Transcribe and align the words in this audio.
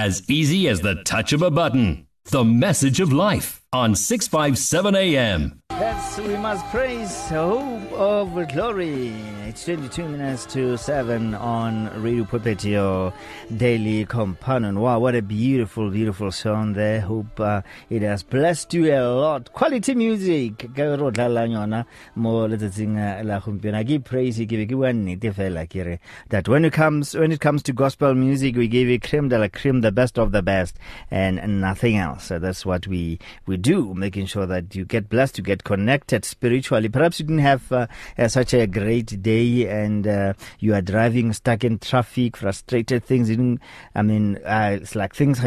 as 0.00 0.22
easy 0.30 0.66
as 0.66 0.80
the 0.80 0.94
touch 1.04 1.34
of 1.34 1.42
a 1.42 1.50
button. 1.50 2.06
The 2.24 2.42
message 2.42 3.00
of 3.00 3.12
life 3.12 3.62
on 3.70 3.94
657 3.94 4.96
AM. 4.96 5.59
Yes, 5.80 6.18
we 6.18 6.36
must 6.36 6.66
praise 6.66 7.30
hope 7.30 7.92
of 7.92 8.34
glory. 8.52 9.14
It's 9.48 9.64
22 9.64 10.06
minutes 10.06 10.44
to 10.52 10.76
7 10.76 11.34
on 11.34 12.02
Radio 12.02 12.26
your 12.62 13.14
daily 13.56 14.04
companion. 14.04 14.78
Wow, 14.78 14.98
what 14.98 15.14
a 15.14 15.22
beautiful, 15.22 15.90
beautiful 15.90 16.32
song 16.32 16.74
there. 16.74 17.00
Hope 17.00 17.40
uh, 17.40 17.62
it 17.88 18.02
has 18.02 18.22
blessed 18.22 18.74
you 18.74 18.92
a 18.92 19.00
lot. 19.08 19.54
Quality 19.54 19.94
music. 19.94 20.58
Ka 20.58 20.82
letsatsing 20.82 23.00
uh, 23.00 24.04
praise 24.04 24.38
ke 24.38 24.48
be 24.48 25.80
re 25.80 25.98
that 26.28 26.46
when 26.46 26.66
it 26.66 26.74
comes 26.74 27.16
when 27.16 27.32
it 27.32 27.40
comes 27.40 27.62
to 27.62 27.72
gospel 27.72 28.14
music, 28.14 28.54
we 28.54 28.68
give 28.68 28.86
you 28.86 29.00
creme 29.00 29.30
de 29.30 29.38
la 29.38 29.48
creme, 29.48 29.80
the 29.80 29.90
best 29.90 30.18
of 30.18 30.32
the 30.32 30.42
best, 30.42 30.76
and 31.10 31.62
nothing 31.62 31.96
else. 31.96 32.24
So 32.24 32.38
that's 32.38 32.66
what 32.66 32.86
we 32.86 33.18
we 33.46 33.56
do, 33.56 33.94
making 33.94 34.26
sure 34.26 34.44
that 34.46 34.76
you 34.76 34.84
get 34.84 35.08
blessed, 35.08 35.38
you 35.38 35.44
get 35.44 35.64
connected 35.70 36.24
spiritually. 36.24 36.88
Perhaps 36.88 37.20
you 37.20 37.26
didn't 37.26 37.46
have 37.46 37.70
uh, 37.70 37.86
uh, 38.18 38.26
such 38.26 38.54
a 38.54 38.66
great 38.66 39.22
day 39.22 39.68
and 39.68 40.04
uh, 40.04 40.32
you 40.58 40.74
are 40.74 40.82
driving 40.82 41.32
stuck 41.32 41.62
in 41.62 41.78
traffic, 41.78 42.36
frustrated 42.36 43.04
things. 43.04 43.28
Didn't, 43.28 43.60
I 43.94 44.02
mean, 44.02 44.38
uh, 44.44 44.78
it's 44.82 44.96
like 44.96 45.14
things 45.14 45.38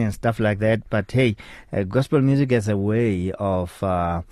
and 0.00 0.14
stuff 0.14 0.40
like 0.40 0.60
that. 0.60 0.88
But 0.88 1.12
hey, 1.12 1.36
uh, 1.70 1.82
gospel 1.82 2.22
music 2.22 2.52
as 2.52 2.68
a 2.68 2.76
way 2.78 3.32
of 3.32 3.82
uh, 3.82 4.22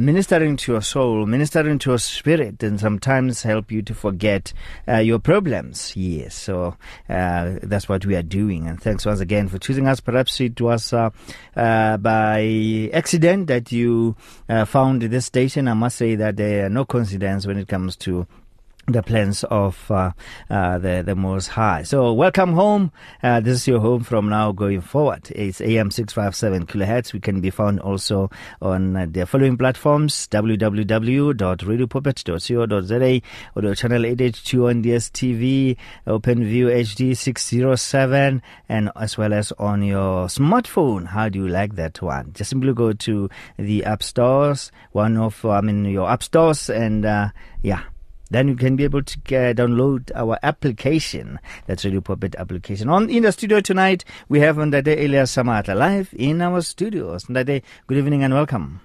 ministering 0.00 0.56
to 0.56 0.72
your 0.72 0.80
soul, 0.80 1.26
ministering 1.26 1.78
to 1.78 1.90
your 1.90 1.98
spirit, 1.98 2.62
and 2.62 2.80
sometimes 2.80 3.42
help 3.42 3.70
you 3.70 3.82
to 3.82 3.94
forget 3.94 4.52
uh, 4.88 4.96
your 4.96 5.18
problems. 5.18 5.94
Yes, 5.94 6.34
so 6.34 6.74
uh, 7.08 7.56
that's 7.62 7.86
what 7.86 8.06
we 8.06 8.16
are 8.16 8.22
doing. 8.22 8.66
And 8.66 8.80
thanks 8.80 9.04
once 9.04 9.20
again 9.20 9.48
for 9.48 9.58
choosing 9.58 9.86
us. 9.86 10.00
Perhaps 10.00 10.40
it 10.40 10.60
was 10.60 10.92
uh, 10.92 11.10
uh 11.54 11.98
by 11.98 12.90
accident 12.94 13.48
that 13.48 13.70
you 13.70 14.16
uh, 14.48 14.64
found 14.64 15.02
this 15.02 15.26
station. 15.26 15.68
I 15.68 15.74
must 15.74 15.98
say 15.98 16.14
that 16.14 16.36
there 16.36 16.66
are 16.66 16.70
no 16.70 16.86
coincidence 16.86 17.46
when 17.46 17.58
it 17.58 17.68
comes 17.68 17.94
to 17.96 18.26
the 18.92 19.02
plans 19.02 19.44
of 19.44 19.90
uh, 19.90 20.12
uh, 20.48 20.78
the 20.78 21.02
the 21.04 21.14
Most 21.14 21.48
High. 21.48 21.82
So 21.82 22.12
welcome 22.12 22.52
home. 22.52 22.92
Uh, 23.22 23.40
this 23.40 23.56
is 23.56 23.68
your 23.68 23.80
home 23.80 24.02
from 24.02 24.28
now 24.28 24.52
going 24.52 24.80
forward. 24.80 25.30
It's 25.30 25.60
AM 25.60 25.90
six 25.90 26.12
five 26.12 26.36
seven 26.36 26.66
kilohertz. 26.66 27.12
We 27.12 27.20
can 27.20 27.40
be 27.40 27.50
found 27.50 27.80
also 27.80 28.30
on 28.60 28.96
uh, 28.96 29.06
the 29.10 29.26
following 29.26 29.56
platforms: 29.56 30.28
www.radiopulpit.co.za 30.30 33.20
or 33.56 33.62
the 33.62 33.76
channel 33.76 34.06
eight 34.06 34.20
eight 34.20 34.40
two 34.44 34.68
on 34.68 34.82
DSTV, 34.82 35.76
OpenView 36.06 36.66
HD 36.66 37.16
six 37.16 37.48
zero 37.48 37.76
seven, 37.76 38.42
and 38.68 38.90
as 38.96 39.16
well 39.16 39.32
as 39.32 39.52
on 39.58 39.82
your 39.82 40.26
smartphone. 40.26 41.06
How 41.06 41.28
do 41.28 41.38
you 41.38 41.48
like 41.48 41.76
that 41.76 42.02
one? 42.02 42.32
Just 42.32 42.50
simply 42.50 42.74
go 42.74 42.92
to 42.92 43.30
the 43.56 43.84
app 43.84 44.02
stores, 44.02 44.72
one 44.92 45.16
of 45.16 45.44
I 45.44 45.60
mean 45.60 45.84
your 45.84 46.10
app 46.10 46.22
stores, 46.22 46.70
and 46.70 47.04
uh, 47.04 47.28
yeah 47.62 47.82
then 48.30 48.48
you 48.48 48.56
can 48.56 48.76
be 48.76 48.84
able 48.84 49.02
to 49.02 49.18
uh, 49.36 49.52
download 49.52 50.10
our 50.14 50.38
application. 50.42 51.38
That's 51.66 51.84
Radio 51.84 52.00
Pulpit 52.00 52.34
application. 52.36 52.88
On 52.88 53.10
in 53.10 53.24
the 53.24 53.32
studio 53.32 53.60
tonight, 53.60 54.04
we 54.28 54.40
have 54.40 54.56
Ndade 54.56 54.98
Elias 55.04 55.34
Shamatla 55.34 55.76
live 55.76 56.14
in 56.16 56.40
our 56.40 56.62
studios. 56.62 57.24
Ndade, 57.24 57.62
good 57.86 57.98
evening 57.98 58.22
and 58.22 58.34
welcome. 58.34 58.80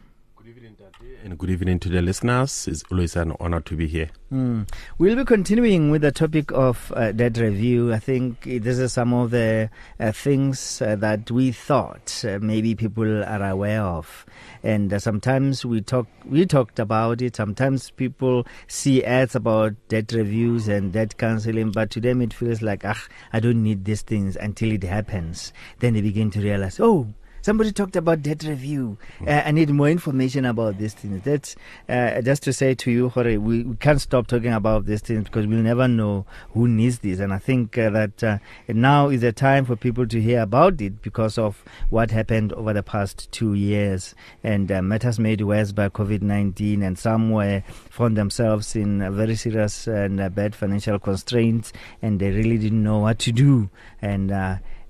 And 1.25 1.39
good 1.39 1.49
evening 1.49 1.79
to 1.79 1.89
the 1.89 2.03
listeners. 2.03 2.67
It's 2.67 2.83
always 2.91 3.15
an 3.15 3.33
honor 3.39 3.59
to 3.59 3.75
be 3.75 3.87
here. 3.87 4.11
Mm. 4.31 4.69
We'll 4.99 5.15
be 5.15 5.25
continuing 5.25 5.89
with 5.89 6.03
the 6.03 6.11
topic 6.11 6.51
of 6.51 6.93
uh, 6.95 7.13
debt 7.13 7.37
review. 7.37 7.91
I 7.91 7.97
think 7.97 8.43
this 8.43 8.77
is 8.77 8.93
some 8.93 9.11
of 9.11 9.31
the 9.31 9.71
uh, 9.99 10.11
things 10.11 10.83
uh, 10.83 10.95
that 10.97 11.31
we 11.31 11.51
thought 11.51 12.23
uh, 12.29 12.37
maybe 12.39 12.75
people 12.75 13.23
are 13.23 13.43
aware 13.43 13.81
of, 13.81 14.27
and 14.61 14.93
uh, 14.93 14.99
sometimes 14.99 15.65
we 15.65 15.81
talk 15.81 16.05
we 16.25 16.45
talked 16.45 16.77
about 16.77 17.23
it. 17.23 17.37
Sometimes 17.37 17.89
people 17.89 18.45
see 18.67 19.03
ads 19.03 19.33
about 19.33 19.73
debt 19.87 20.11
reviews 20.11 20.67
and 20.67 20.93
debt 20.93 21.17
counseling, 21.17 21.71
but 21.71 21.89
to 21.89 21.99
them 21.99 22.21
it 22.21 22.35
feels 22.35 22.61
like 22.61 22.85
ah, 22.85 23.03
I 23.33 23.39
don't 23.39 23.63
need 23.63 23.85
these 23.85 24.03
things 24.03 24.35
until 24.35 24.71
it 24.71 24.83
happens. 24.83 25.53
Then 25.79 25.95
they 25.95 26.01
begin 26.01 26.29
to 26.29 26.39
realize, 26.39 26.79
oh 26.79 27.07
Somebody 27.45 27.71
talked 27.71 27.95
about 27.95 28.23
debt 28.23 28.41
review. 28.41 28.97
Uh, 29.21 29.43
I 29.45 29.51
need 29.51 29.69
more 29.69 29.87
information 29.87 30.45
about 30.45 30.79
these 30.79 30.95
things. 30.95 31.21
That's 31.21 31.55
uh, 31.87 32.19
just 32.23 32.41
to 32.41 32.51
say 32.51 32.73
to 32.73 32.89
you, 32.89 33.09
Jorge, 33.09 33.37
we, 33.37 33.61
we, 33.61 33.75
can't 33.75 34.01
stop 34.01 34.25
talking 34.25 34.51
about 34.51 34.87
these 34.87 35.01
things 35.01 35.25
because 35.25 35.45
we'll 35.45 35.59
never 35.59 35.87
know 35.87 36.25
who 36.55 36.67
needs 36.67 36.97
this. 36.97 37.19
And 37.19 37.31
I 37.31 37.37
think 37.37 37.77
uh, 37.77 37.91
that 37.91 38.23
uh, 38.23 38.37
now 38.67 39.09
is 39.09 39.21
the 39.21 39.31
time 39.31 39.63
for 39.63 39.75
people 39.75 40.07
to 40.07 40.19
hear 40.19 40.41
about 40.41 40.81
it 40.81 41.03
because 41.03 41.37
of 41.37 41.63
what 41.91 42.09
happened 42.09 42.51
over 42.53 42.73
the 42.73 42.81
past 42.81 43.31
two 43.31 43.53
years 43.53 44.15
and 44.43 44.71
uh, 44.71 44.81
matters 44.81 45.19
made 45.19 45.41
worse 45.41 45.71
by 45.71 45.89
COVID 45.89 46.23
19. 46.23 46.81
And 46.81 46.97
some 46.97 47.29
were 47.29 47.61
found 47.91 48.17
themselves 48.17 48.75
in 48.75 49.13
very 49.15 49.35
serious 49.35 49.85
and 49.85 50.19
uh, 50.19 50.29
bad 50.29 50.55
financial 50.55 50.97
constraints 50.97 51.73
and 52.01 52.19
they 52.19 52.31
really 52.31 52.57
didn't 52.57 52.81
know 52.81 52.97
what 52.97 53.19
to 53.19 53.31
do. 53.31 53.69
And 54.01 54.31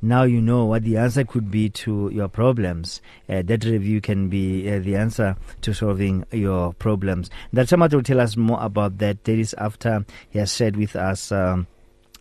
now 0.06 0.24
you 0.24 0.42
know 0.42 0.66
what 0.66 0.84
the 0.84 0.98
answer 0.98 1.24
could 1.24 1.50
be 1.52 1.70
to 1.70 2.10
your 2.14 2.28
problems. 2.28 3.02
Uh, 3.28 3.42
debt 3.42 3.66
review 3.66 4.02
can 4.02 4.30
be 4.30 4.70
uh, 4.70 4.80
the 4.80 4.96
answer 4.96 5.36
to 5.62 5.74
solving 5.74 6.26
your 6.32 6.74
problems. 6.74 7.30
That 7.54 7.68
somebody 7.70 7.96
will 7.96 8.04
tell 8.04 8.22
us 8.22 8.38
more 8.38 8.62
about 8.62 9.00
that. 9.00 9.24
That 9.24 9.40
is 9.40 9.54
after 9.58 10.06
he 10.30 10.40
has 10.40 10.56
shared 10.56 10.76
with 10.76 10.96
us. 10.96 11.32
Um, 11.32 11.68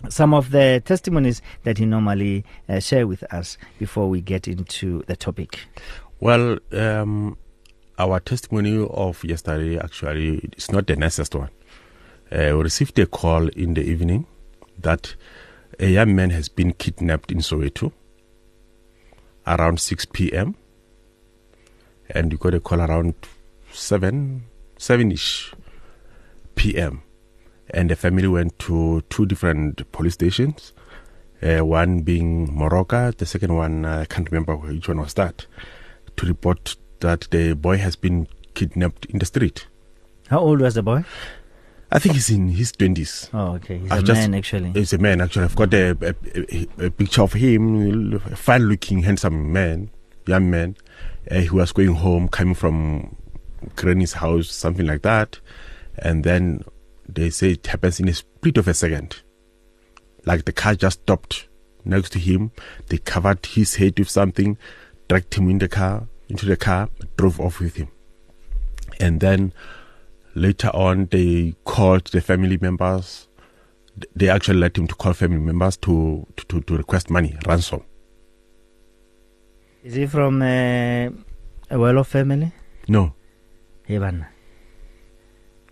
some 0.08 0.34
of 0.34 0.50
the 0.50 0.82
testimonies 0.84 1.42
that 1.62 1.78
he 1.78 1.86
normally 1.86 2.44
uh, 2.68 2.80
share 2.80 3.06
with 3.06 3.22
us 3.32 3.56
before 3.78 4.08
we 4.08 4.20
get 4.20 4.48
into 4.48 5.02
the 5.06 5.16
topic. 5.16 5.60
Well, 6.20 6.58
um, 6.72 7.36
our 7.98 8.20
testimony 8.20 8.86
of 8.90 9.22
yesterday 9.24 9.78
actually 9.78 10.50
is 10.56 10.70
not 10.70 10.86
the 10.86 10.96
nicest 10.96 11.34
one. 11.34 11.50
Uh, 12.30 12.56
we 12.56 12.62
received 12.62 12.98
a 12.98 13.06
call 13.06 13.48
in 13.48 13.74
the 13.74 13.82
evening 13.82 14.26
that 14.78 15.14
a 15.78 15.86
young 15.86 16.14
man 16.14 16.30
has 16.30 16.48
been 16.48 16.72
kidnapped 16.72 17.30
in 17.30 17.38
Soweto 17.38 17.92
around 19.46 19.80
6 19.80 20.06
p.m. 20.06 20.56
And 22.10 22.32
you 22.32 22.38
got 22.38 22.54
a 22.54 22.60
call 22.60 22.80
around 22.80 23.14
7, 23.72 24.44
7-ish 24.78 25.54
p.m. 26.54 27.02
And 27.70 27.90
the 27.90 27.96
family 27.96 28.28
went 28.28 28.58
to 28.60 29.02
two 29.08 29.26
different 29.26 29.90
police 29.92 30.14
stations, 30.14 30.72
uh, 31.42 31.64
one 31.64 32.02
being 32.02 32.48
Moroka, 32.48 33.16
the 33.16 33.26
second 33.26 33.54
one, 33.54 33.84
uh, 33.84 34.00
I 34.00 34.04
can't 34.04 34.30
remember 34.30 34.56
which 34.56 34.88
one 34.88 35.00
was 35.00 35.14
that, 35.14 35.46
to 36.16 36.26
report 36.26 36.76
that 37.00 37.28
the 37.30 37.54
boy 37.54 37.78
has 37.78 37.96
been 37.96 38.28
kidnapped 38.54 39.06
in 39.06 39.18
the 39.18 39.26
street. 39.26 39.66
How 40.28 40.38
old 40.38 40.60
was 40.60 40.74
the 40.74 40.82
boy? 40.82 41.04
I 41.94 42.00
think 42.00 42.16
he's 42.16 42.28
in 42.28 42.48
his 42.48 42.72
twenties. 42.72 43.30
Oh, 43.32 43.52
okay. 43.54 43.78
He's 43.78 43.92
a 43.92 44.02
just, 44.02 44.20
man, 44.20 44.34
actually. 44.34 44.72
He's 44.72 44.92
a 44.92 44.98
man, 44.98 45.20
actually. 45.20 45.44
I've 45.44 45.54
got 45.54 45.72
a, 45.72 45.90
a, 46.02 46.86
a, 46.86 46.90
picture 46.90 47.22
of 47.22 47.34
him, 47.34 48.14
a 48.14 48.34
fine-looking, 48.34 49.04
handsome 49.04 49.52
man, 49.52 49.90
young 50.26 50.50
man, 50.50 50.76
uh, 51.30 51.36
who 51.36 51.58
was 51.58 51.70
going 51.70 51.94
home, 51.94 52.26
coming 52.26 52.56
from 52.56 53.16
Granny's 53.76 54.14
house, 54.14 54.50
something 54.50 54.84
like 54.84 55.02
that, 55.02 55.38
and 55.96 56.24
then 56.24 56.64
they 57.08 57.30
say 57.30 57.52
it 57.52 57.66
happens 57.68 58.00
in 58.00 58.08
a 58.08 58.14
split 58.14 58.56
of 58.58 58.66
a 58.66 58.74
second. 58.74 59.22
Like 60.26 60.46
the 60.46 60.52
car 60.52 60.74
just 60.74 61.02
stopped 61.02 61.46
next 61.84 62.10
to 62.10 62.18
him. 62.18 62.50
They 62.88 62.98
covered 62.98 63.46
his 63.46 63.76
head 63.76 64.00
with 64.00 64.10
something, 64.10 64.58
dragged 65.08 65.32
him 65.34 65.48
in 65.48 65.58
the 65.58 65.68
car, 65.68 66.08
into 66.28 66.44
the 66.44 66.56
car, 66.56 66.88
drove 67.16 67.38
off 67.38 67.60
with 67.60 67.76
him, 67.76 67.88
and 68.98 69.20
then 69.20 69.52
Later 70.34 70.70
on, 70.74 71.06
they 71.10 71.54
called 71.64 72.06
the 72.06 72.20
family 72.20 72.58
members. 72.60 73.28
They 74.16 74.28
actually 74.28 74.58
let 74.58 74.76
him 74.76 74.88
to 74.88 74.94
call 74.94 75.12
family 75.12 75.38
members 75.38 75.76
to 75.78 76.26
to, 76.48 76.60
to 76.60 76.76
request 76.76 77.10
money, 77.10 77.36
ransom. 77.46 77.82
Is 79.84 79.94
he 79.94 80.06
from 80.06 80.42
uh, 80.42 81.10
a 81.70 81.78
well-off 81.78 82.08
family? 82.08 82.52
No. 82.88 83.14
Even. 83.86 84.26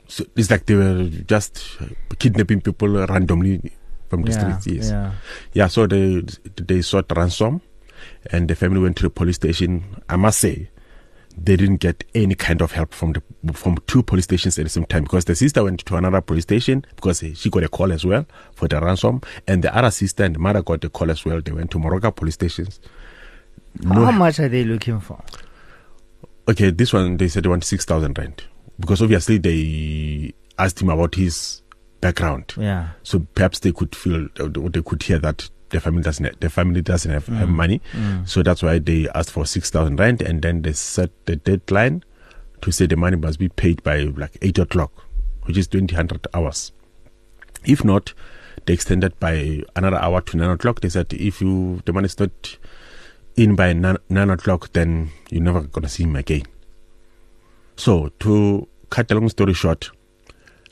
So 0.07 0.25
it's 0.37 0.51
like 0.51 0.67
they 0.67 0.75
were 0.75 1.09
just 1.27 1.79
kidnapping 2.19 2.61
people 2.61 2.89
randomly 2.89 3.73
from 4.11 4.23
the 4.23 4.31
yeah, 4.31 4.59
streets. 4.59 4.67
Yes. 4.67 4.91
Yeah. 4.91 5.13
yeah. 5.55 5.67
So 5.69 5.87
they 5.87 6.23
they 6.57 6.83
sought 6.83 7.11
ransom, 7.17 7.63
and 8.31 8.47
the 8.47 8.55
family 8.55 8.81
went 8.81 8.97
to 8.99 9.05
the 9.05 9.11
police 9.11 9.37
station. 9.37 10.03
I 10.09 10.17
must 10.17 10.39
say, 10.39 10.69
they 11.37 11.57
didn't 11.57 11.77
get 11.77 12.05
any 12.15 12.35
kind 12.35 12.61
of 12.61 12.73
help 12.73 12.93
from 12.93 13.13
the 13.13 13.53
from 13.53 13.79
two 13.87 14.03
police 14.03 14.25
stations 14.25 14.59
at 14.59 14.65
the 14.65 14.69
same 14.69 14.85
time. 14.85 15.03
Because 15.05 15.25
the 15.25 15.35
sister 15.35 15.65
went 15.65 15.81
to 15.81 15.97
another 15.97 16.21
police 16.21 16.43
station 16.45 16.85
because 16.97 17.23
she 17.35 17.51
got 17.51 17.65
a 17.65 17.69
call 17.69 17.93
as 17.93 18.05
well 18.05 18.27
for 18.55 18.69
the 18.69 18.81
ransom. 18.81 19.21
And 19.47 19.65
the 19.65 19.75
other 19.77 19.91
sister 19.91 20.25
and 20.25 20.35
the 20.35 20.39
mother 20.39 20.63
got 20.63 20.85
a 20.85 20.89
call 20.89 21.11
as 21.11 21.25
well. 21.25 21.41
They 21.41 21.53
went 21.53 21.71
to 21.73 21.79
Moroka 21.79 22.15
police 22.15 22.35
stations. 22.35 22.81
No, 23.81 24.05
how 24.05 24.11
much 24.13 24.39
are 24.41 24.49
they 24.49 24.65
looking 24.65 25.01
for? 25.01 25.23
Okay 26.49 26.71
this 26.71 26.93
one 26.93 27.17
they 27.17 27.29
said 27.29 27.45
they 27.45 27.49
want 27.49 27.65
6000 27.65 28.19
rand. 28.19 28.45
Because 28.79 29.01
obviously 29.03 29.39
they 29.39 30.35
asked 30.59 30.81
him 30.81 30.91
about 30.91 31.15
his 31.15 31.63
background. 32.01 32.53
Yeah. 32.57 32.91
So 33.03 33.27
perhaps 33.35 33.61
they 33.61 33.73
could 33.73 33.95
feel 33.95 34.29
they 34.35 34.83
could 34.83 35.03
hear 35.03 35.19
that 35.21 35.49
the 35.73 35.81
family 35.81 36.03
doesn't 36.03 36.41
the 36.41 36.49
family 36.49 36.83
doesn't 36.83 37.11
have, 37.11 37.27
have 37.27 37.49
mm. 37.49 37.53
money, 37.53 37.81
mm. 37.93 38.29
so 38.29 38.43
that's 38.43 38.63
why 38.63 38.79
they 38.79 39.09
asked 39.15 39.33
for 39.33 39.45
six 39.45 39.71
thousand 39.71 39.99
rand, 39.99 40.23
and 40.23 40.43
then 40.43 40.63
they 40.63 40.73
set 40.73 41.11
the 41.27 41.37
deadline 41.37 42.05
to 42.61 42.71
say 42.71 42.87
the 42.87 42.97
money 42.97 43.17
must 43.17 43.39
be 43.39 43.49
paid 43.49 43.83
by 43.83 44.03
like 44.03 44.39
eight 44.43 44.59
o'clock, 44.59 44.93
which 45.45 45.57
is 45.57 45.67
twenty 45.67 45.97
hundred 45.97 46.27
hours. 46.33 46.73
If 47.65 47.85
not, 47.85 48.13
they 48.67 48.75
extended 48.75 49.19
by 49.19 49.63
another 49.75 49.97
hour 49.97 50.21
to 50.21 50.37
nine 50.37 50.51
o'clock. 50.51 50.81
They 50.81 50.91
said 50.91 51.13
if 51.13 51.41
you 51.41 51.83
the 51.85 51.93
money 51.93 52.07
is 52.07 52.19
not 52.21 52.59
in 53.35 53.57
by 53.57 53.73
nine, 53.73 53.99
nine 54.09 54.31
o'clock, 54.31 54.73
then 54.73 55.11
you're 55.31 55.43
never 55.43 55.63
gonna 55.63 55.89
see 55.89 56.05
him 56.05 56.17
again. 56.17 56.43
So 57.77 58.11
to 58.21 58.69
cut 58.91 59.11
a 59.11 59.15
long 59.15 59.29
story 59.31 59.55
short, 59.55 59.91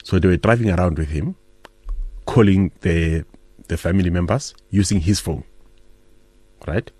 so 0.04 0.18
they 0.18 0.28
were 0.28 0.36
driving 0.36 0.70
around 0.70 0.98
with 0.98 1.08
him, 1.08 1.36
calling 2.26 2.70
the 2.82 3.24
the 3.70 3.76
family 3.76 4.10
members 4.10 4.52
using 4.68 5.00
his 5.00 5.20
phone. 5.20 5.44
Right? 6.66 6.90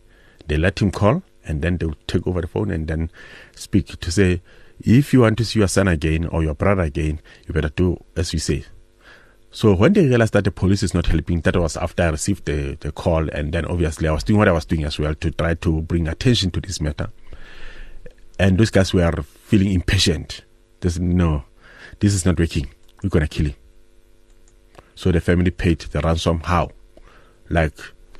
They 0.46 0.56
let 0.56 0.80
him 0.80 0.90
call 0.90 1.22
and 1.44 1.62
then 1.62 1.76
they 1.76 1.86
would 1.86 2.08
take 2.08 2.26
over 2.26 2.40
the 2.40 2.46
phone 2.46 2.70
and 2.70 2.86
then 2.88 3.10
speak 3.54 3.86
to 4.00 4.10
say, 4.10 4.40
if 4.80 5.12
you 5.12 5.20
want 5.20 5.36
to 5.38 5.44
see 5.44 5.58
your 5.58 5.68
son 5.68 5.88
again 5.88 6.26
or 6.26 6.42
your 6.42 6.54
brother 6.54 6.82
again, 6.82 7.20
you 7.46 7.52
better 7.52 7.68
do 7.68 8.02
as 8.16 8.32
we 8.32 8.38
say. 8.38 8.64
So 9.50 9.74
when 9.74 9.92
they 9.92 10.06
realized 10.06 10.32
that 10.34 10.44
the 10.44 10.52
police 10.52 10.82
is 10.84 10.94
not 10.94 11.06
helping, 11.06 11.40
that 11.40 11.56
was 11.56 11.76
after 11.76 12.04
I 12.04 12.10
received 12.10 12.44
the, 12.44 12.78
the 12.80 12.92
call 12.92 13.28
and 13.30 13.52
then 13.52 13.66
obviously 13.66 14.06
I 14.06 14.12
was 14.12 14.22
doing 14.22 14.38
what 14.38 14.48
I 14.48 14.52
was 14.52 14.64
doing 14.64 14.84
as 14.84 14.98
well 14.98 15.14
to 15.16 15.30
try 15.32 15.54
to 15.54 15.82
bring 15.82 16.06
attention 16.06 16.52
to 16.52 16.60
this 16.60 16.80
matter. 16.80 17.10
And 18.38 18.56
those 18.56 18.70
guys 18.70 18.94
were 18.94 19.10
feeling 19.22 19.72
impatient. 19.72 20.42
They 20.80 20.88
said, 20.88 21.02
no, 21.02 21.44
this 21.98 22.14
is 22.14 22.24
not 22.24 22.38
working. 22.38 22.70
We're 23.02 23.10
gonna 23.10 23.28
kill 23.28 23.46
him. 23.46 23.54
So 25.00 25.10
the 25.10 25.20
family 25.22 25.50
paid 25.50 25.78
the 25.78 26.02
ransom. 26.02 26.40
How? 26.40 26.72
Like 27.48 27.72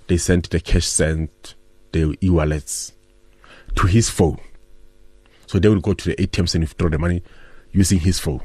they 0.06 0.16
sent 0.16 0.48
the 0.48 0.60
cash 0.60 0.86
sent 0.86 1.54
the 1.92 2.16
e-wallets 2.22 2.94
to 3.74 3.86
his 3.86 4.08
phone. 4.08 4.40
So 5.46 5.58
they 5.58 5.68
would 5.68 5.82
go 5.82 5.92
to 5.92 6.08
the 6.08 6.16
ATMs 6.16 6.54
and 6.54 6.64
withdraw 6.64 6.88
the 6.88 6.98
money 6.98 7.22
using 7.70 7.98
his 7.98 8.18
phone. 8.18 8.40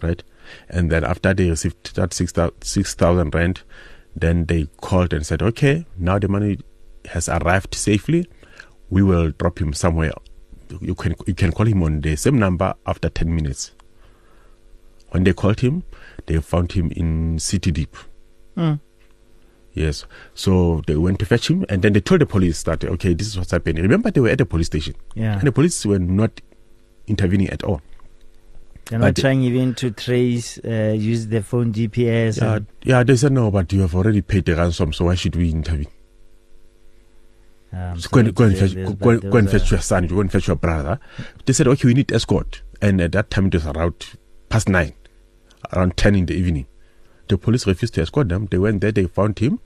Right? 0.00 0.22
And 0.70 0.90
then 0.90 1.04
after 1.04 1.34
they 1.34 1.50
received 1.50 1.94
that 1.94 2.14
6,000 2.14 3.34
rand, 3.34 3.60
then 4.16 4.46
they 4.46 4.68
called 4.80 5.12
and 5.12 5.26
said, 5.26 5.42
okay, 5.42 5.84
now 5.98 6.18
the 6.18 6.28
money 6.28 6.60
has 7.10 7.28
arrived 7.28 7.74
safely. 7.74 8.30
We 8.88 9.02
will 9.02 9.32
drop 9.32 9.60
him 9.60 9.74
somewhere. 9.74 10.14
You 10.80 10.94
can, 10.94 11.14
you 11.26 11.34
can 11.34 11.52
call 11.52 11.66
him 11.66 11.82
on 11.82 12.00
the 12.00 12.16
same 12.16 12.38
number 12.38 12.72
after 12.86 13.10
10 13.10 13.34
minutes. 13.34 13.72
When 15.10 15.24
they 15.24 15.34
called 15.34 15.60
him, 15.60 15.82
they 16.26 16.40
found 16.40 16.72
him 16.72 16.90
in 16.96 17.38
City 17.38 17.70
Deep. 17.72 17.96
Yes. 19.72 20.04
So 20.34 20.82
they 20.86 20.96
went 20.96 21.18
to 21.20 21.24
fetch 21.26 21.48
him 21.48 21.64
and 21.68 21.80
then 21.82 21.92
they 21.92 22.00
told 22.00 22.20
the 22.20 22.26
police 22.26 22.62
that, 22.64 22.82
okay, 22.84 23.14
this 23.14 23.28
is 23.28 23.38
what's 23.38 23.52
happening. 23.52 23.82
Remember, 23.82 24.10
they 24.10 24.20
were 24.20 24.28
at 24.30 24.38
the 24.38 24.44
police 24.46 24.66
station. 24.66 24.94
Yeah. 25.14 25.34
And 25.38 25.42
the 25.46 25.52
police 25.52 25.86
were 25.86 25.98
not 26.00 26.40
intervening 27.06 27.48
at 27.50 27.62
all. 27.62 27.80
They're 28.86 28.98
not 28.98 29.14
But 29.14 29.20
trying 29.20 29.42
even 29.42 29.74
to 29.76 29.92
trace, 29.92 30.58
uh, 30.64 30.94
use 30.98 31.28
the 31.28 31.42
phone 31.42 31.72
GPS. 31.72 32.38
Yeah, 32.42 32.58
yeah, 32.82 33.02
they 33.04 33.14
said, 33.16 33.30
no, 33.32 33.50
but 33.52 33.72
you 33.72 33.82
have 33.82 33.94
already 33.94 34.20
paid 34.22 34.44
the 34.46 34.56
ransom, 34.56 34.92
so 34.92 35.04
why 35.04 35.14
should 35.14 35.36
we 35.36 35.50
intervene? 35.52 35.86
um, 37.72 37.98
So 38.00 38.08
go 38.10 38.20
and, 38.20 38.34
go 38.34 38.44
and 38.44 38.58
fetch, 38.58 38.72
there's- 38.72 38.94
go, 38.94 39.18
go, 39.20 39.36
and 39.38 39.48
fetch 39.48 39.70
your 39.70 39.80
son, 39.80 40.08
go 40.08 40.20
and 40.20 40.32
fetch 40.32 40.48
your 40.48 40.56
brother. 40.56 40.98
They 41.46 41.52
said, 41.52 41.68
okay, 41.68 41.86
we 41.86 41.94
need 41.94 42.10
escort. 42.10 42.62
And 42.82 43.00
at 43.00 43.12
that 43.12 43.30
time, 43.30 43.46
it 43.46 43.54
was 43.54 43.66
around 43.68 43.94
past 44.48 44.68
nine, 44.68 44.94
around 45.72 45.96
10 45.96 46.14
in 46.14 46.26
the 46.26 46.34
evening. 46.34 46.66
The 47.28 47.38
police 47.38 47.66
refused 47.66 47.94
to 47.94 48.02
escort 48.02 48.28
them. 48.28 48.46
They 48.46 48.58
went 48.58 48.80
there, 48.80 48.92
they 48.92 49.06
found 49.06 49.38
him. 49.38 49.60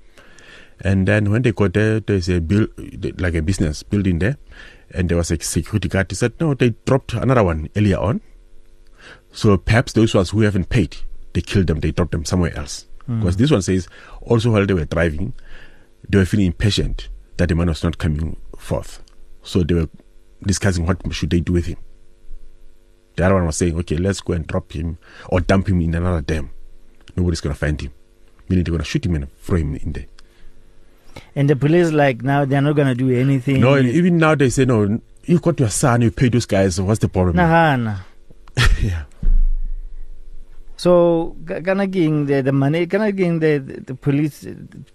And 0.81 1.07
then 1.09 1.31
when 1.31 1.43
they 1.43 1.53
got 1.53 1.73
there, 1.73 2.01
there's 2.01 2.29
a 2.29 2.41
build, 2.41 2.69
like 3.21 3.35
a 3.35 3.43
business 3.43 3.83
building 3.83 4.19
there. 4.19 4.37
And 4.91 5.09
there 5.09 5.17
was 5.17 5.31
a 5.31 5.41
security 5.41 5.89
guard. 5.89 6.11
He 6.11 6.17
said, 6.17 6.35
no, 6.41 6.55
they 6.55 6.75
dropped 6.85 7.15
another 7.15 7.43
one 7.45 7.69
earlier 7.77 7.99
on. 7.99 8.21
So 9.33 9.57
perhaps 9.57 9.93
those 9.93 10.15
ones 10.15 10.31
who 10.31 10.41
haven't 10.41 10.69
paid, 10.69 10.97
they 11.33 11.41
killed 11.41 11.67
them, 11.67 11.81
they 11.81 11.91
dropped 11.91 12.13
them 12.13 12.25
somewhere 12.25 12.57
else. 12.57 12.87
Hmm. 13.07 13.21
Because 13.21 13.37
this 13.37 13.51
one 13.51 13.63
says, 13.63 13.89
also 14.23 14.51
while 14.51 14.67
they 14.67 14.75
were 14.75 14.85
driving, 14.85 15.35
they 16.09 16.19
were 16.19 16.27
feeling 16.27 16.47
impatient 16.47 17.09
that 17.37 17.49
the 17.49 17.55
man 17.55 17.69
was 17.69 17.83
not 17.83 17.99
coming 17.99 18.37
forth. 18.59 19.03
So 19.43 19.63
they 19.63 19.75
were 19.75 19.89
discussing 20.47 20.87
what 20.87 21.01
should 21.13 21.31
they 21.31 21.41
do 21.41 21.53
with 21.53 21.67
him. 21.67 21.79
The 23.17 23.25
other 23.25 23.35
one 23.35 23.47
was 23.47 23.57
saying, 23.57 23.77
okay, 23.81 23.97
let's 23.97 24.21
go 24.21 24.33
and 24.33 24.47
drop 24.47 24.73
him 24.73 24.99
or 25.29 25.41
dump 25.41 25.69
him 25.69 25.81
in 25.81 25.95
another 25.95 26.21
dam. 26.21 26.51
Nobody's 27.17 27.41
going 27.41 27.55
to 27.55 27.59
find 27.59 27.81
him. 27.81 27.93
Meaning 28.49 28.65
they're 28.65 28.73
going 28.73 28.83
to 28.83 28.89
shoot 28.89 29.07
him 29.07 29.15
and 29.15 29.33
throw 29.39 29.59
him 29.59 29.77
in 29.77 29.93
there. 29.93 30.07
And 31.37 31.49
the 31.49 31.57
police, 31.57 31.93
like, 31.93 32.23
now 32.23 32.45
they're 32.45 32.61
not 32.61 32.75
going 32.75 32.89
to 32.89 32.95
do 32.95 33.11
anything. 33.11 33.61
No, 33.61 33.79
even 33.79 34.19
now 34.19 34.35
they 34.35 34.51
say, 34.51 34.65
no, 34.65 35.01
you 35.25 35.39
got 35.39 35.61
your 35.61 35.71
son, 35.71 36.03
you 36.03 36.11
pay 36.11 36.29
those 36.29 36.47
guys, 36.47 36.81
what's 36.81 36.99
the 37.01 37.09
problem? 37.09 37.37
Nahana. 37.37 38.01
yeah. 38.83 39.05
So, 40.77 41.37
ka- 41.47 41.61
kana 41.61 41.87
king 41.89 42.27
the 42.27 42.43
the 42.43 42.53
money, 42.53 42.87
kana 42.87 43.13
king 43.13 43.39
the, 43.39 43.59
the, 43.59 43.95
police 43.95 44.47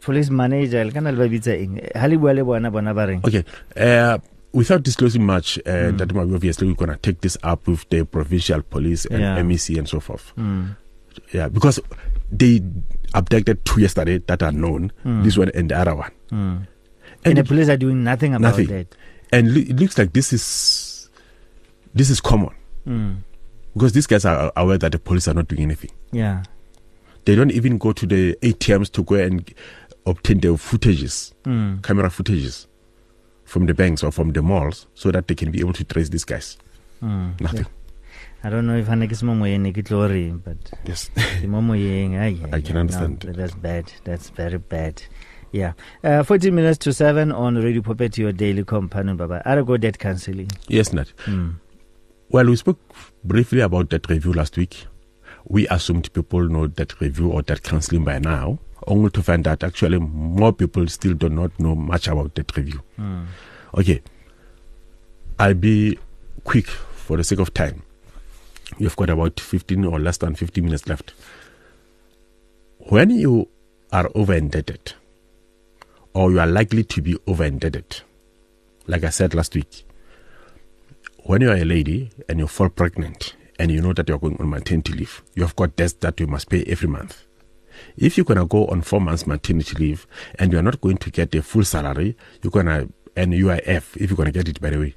police 0.02 0.30
manager, 0.30 0.92
kana 0.92 1.12
le 1.12 1.28
bitsa 1.30 1.56
eng? 1.56 1.80
Ha 1.96 2.06
le 2.06 2.18
bua 2.18 2.34
le 2.34 2.44
bona 2.44 2.70
bona 2.70 2.94
ba 2.94 3.08
reng? 3.08 3.24
Okay. 3.26 3.44
Uh, 3.76 4.20
without 4.52 4.84
disclosing 4.84 5.26
much, 5.26 5.58
uh, 5.60 5.92
Mm. 5.92 5.98
that 6.00 6.16
obviously 6.16 6.68
we're 6.68 6.74
going 6.76 6.90
to 6.92 6.98
take 6.98 7.22
this 7.22 7.38
up 7.44 7.68
with 7.68 7.88
the 7.90 8.04
provincial 8.06 8.62
police 8.64 9.06
and 9.06 9.22
Yeah. 9.22 9.38
MEC 9.42 9.78
and 9.78 9.88
so 9.88 10.00
forth. 10.00 10.34
Mm. 10.38 10.76
Yeah, 11.34 11.50
because 11.50 11.80
they 12.32 12.62
abducted 13.14 13.64
two 13.66 13.82
yesterday 13.82 14.20
that 14.28 14.42
are 14.42 14.52
known, 14.52 14.92
Mm. 15.06 15.24
this 15.24 15.38
one 15.38 15.52
and 15.54 15.70
the 15.70 15.78
other 15.78 15.96
one. 15.96 16.12
Mm. 16.32 16.38
And, 16.38 16.68
And, 17.26 17.38
the 17.38 17.44
police 17.44 17.70
are 17.70 17.78
doing 17.78 18.04
nothing 18.04 18.34
about 18.34 18.52
Nothing. 18.58 18.68
that. 18.68 18.96
and 19.32 19.54
lo- 19.54 19.62
it 19.62 19.80
looks 19.80 19.98
like 19.98 20.14
this 20.14 20.34
is 20.34 21.10
this 21.94 22.10
is 22.10 22.22
common 22.22 22.52
Mm. 22.88 23.18
because 23.74 23.92
these 23.94 24.08
guys 24.08 24.24
are 24.26 24.52
aware 24.56 24.78
that 24.78 24.92
the 24.92 25.00
police 25.00 25.28
are 25.28 25.34
not 25.34 25.48
doing 25.48 25.62
anything. 25.64 25.92
Yeah. 26.12 26.44
They 27.26 27.36
don't 27.36 27.52
even 27.52 27.78
go 27.78 27.92
to 27.94 28.06
the 28.06 28.36
ATMs 28.42 28.90
to 28.92 29.04
go 29.04 29.16
and 29.16 29.52
obtain 30.06 30.40
the 30.40 30.50
footages, 30.50 31.34
Mm. 31.46 31.84
camera 31.84 32.10
footages 32.10 32.66
from 33.50 33.66
the 33.66 33.74
banks 33.74 34.04
or 34.04 34.12
from 34.12 34.32
the 34.34 34.42
malls 34.42 34.86
so 34.94 35.12
that 35.12 35.28
they 35.28 35.36
can 35.36 35.50
be 35.52 35.60
able 35.60 35.74
to 35.74 35.84
trace 35.84 36.10
these 36.10 36.24
guys. 36.26 36.58
Mm. 37.02 37.40
Nothing. 37.42 37.66
I 38.44 38.50
don't 38.50 38.68
know 38.68 38.78
if 38.78 38.88
hane 38.88 39.08
ke 39.10 39.16
se 39.20 39.26
mo 39.26 39.34
moyeng 39.40 39.62
ne 39.68 39.72
ke 39.74 39.84
tlo 39.88 40.06
but 40.44 40.72
Yes. 40.86 41.10
ke 41.16 41.48
mo 41.56 41.62
moyeng. 41.62 42.14
Ai, 42.16 42.38
ai, 42.46 42.58
I 42.58 42.62
can 42.62 42.78
understand. 42.78 43.26
No, 43.26 43.34
that's 43.34 43.56
bad. 43.56 43.92
That's 44.04 44.30
very 44.30 44.60
bad. 44.60 45.02
Yeah. 45.52 45.74
Uh, 46.04 46.22
14 46.24 46.54
minutes 46.54 46.78
to 46.86 46.94
7 46.94 47.32
on 47.32 47.56
Radio 47.56 47.82
Pulpit, 47.82 48.18
your 48.20 48.32
daily 48.32 48.64
companion, 48.64 49.18
Baba. 49.18 49.42
I'll 49.46 49.64
go 49.66 49.78
debt 49.78 49.98
counseling. 49.98 50.52
yes, 50.68 50.94
Nat. 50.94 51.12
Mm. 51.26 51.56
Well, 52.30 52.46
we 52.46 52.56
spoke 52.56 52.80
briefly 53.24 53.62
about 53.62 53.90
debt 53.90 54.08
review 54.10 54.32
last 54.34 54.58
week. 54.58 54.86
We 55.46 55.68
assumed 55.68 56.12
people 56.14 56.48
know 56.48 56.68
debt 56.68 57.00
review 57.00 57.32
or 57.32 57.42
debt 57.42 57.64
counseling 57.64 58.04
by 58.04 58.20
now, 58.20 58.60
only 58.88 59.10
to 59.12 59.24
find 59.24 59.44
that 59.46 59.64
actually 59.64 60.00
more 60.00 60.54
people 60.54 60.88
still 60.88 61.14
do 61.14 61.30
not 61.30 61.58
know 61.60 61.76
much 61.76 62.08
about 62.08 62.36
debt 62.36 62.56
review. 62.56 62.82
Mm. 63.00 63.26
Okay, 63.78 64.02
I'll 65.38 65.54
be 65.54 65.98
quick 66.44 66.68
for 66.68 67.18
the 67.18 67.24
sake 67.24 67.40
of 67.40 67.54
time. 67.54 67.84
You've 68.78 68.96
got 68.96 69.10
about 69.10 69.40
15 69.40 69.86
or 69.86 70.00
less 70.00 70.18
than 70.18 70.36
50 70.36 70.62
minutes 70.62 70.88
left. 70.88 71.14
When 72.78 73.10
you 73.10 73.48
are 73.92 74.10
over 74.16 74.34
indebted, 74.34 74.94
or 76.14 76.32
you 76.32 76.40
are 76.40 76.48
likely 76.48 76.84
to 76.84 77.02
be 77.02 77.18
over 77.28 77.44
indebted, 77.44 78.02
like 78.88 79.04
I 79.04 79.10
said 79.10 79.34
last 79.34 79.56
week, 79.56 79.86
when 81.26 81.42
you 81.42 81.50
are 81.50 81.56
a 81.58 81.66
lady 81.66 82.12
and 82.28 82.40
you 82.40 82.48
fall 82.48 82.70
pregnant 82.70 83.36
and 83.60 83.70
you 83.70 83.82
know 83.82 83.94
that 83.94 84.08
you're 84.08 84.18
going 84.18 84.38
on 84.40 84.50
maternity 84.50 84.94
leave, 84.94 85.22
you 85.36 85.44
have 85.44 85.56
got 85.56 85.76
debts 85.76 85.94
that 85.94 86.20
you 86.20 86.26
must 86.28 86.50
pay 86.50 86.64
every 86.64 86.88
month. 86.88 87.26
If 87.98 88.18
you're 88.18 88.26
gonna 88.26 88.46
go 88.46 88.66
on 88.68 88.82
four 88.82 89.02
months 89.02 89.28
maternity 89.28 89.76
leave 89.78 90.08
and 90.40 90.52
you're 90.52 90.64
not 90.64 90.82
going 90.82 90.98
to 90.98 91.12
get 91.12 91.36
a 91.36 91.42
full 91.42 91.64
salary, 91.64 92.18
you're 92.42 92.52
gonna 92.52 92.88
earn 93.18 93.32
UIF 93.32 93.98
if 93.98 94.10
you're 94.10 94.18
gonna 94.18 94.32
get 94.32 94.48
it 94.48 94.60
by 94.62 94.70
the 94.70 94.80
way. 94.80 94.96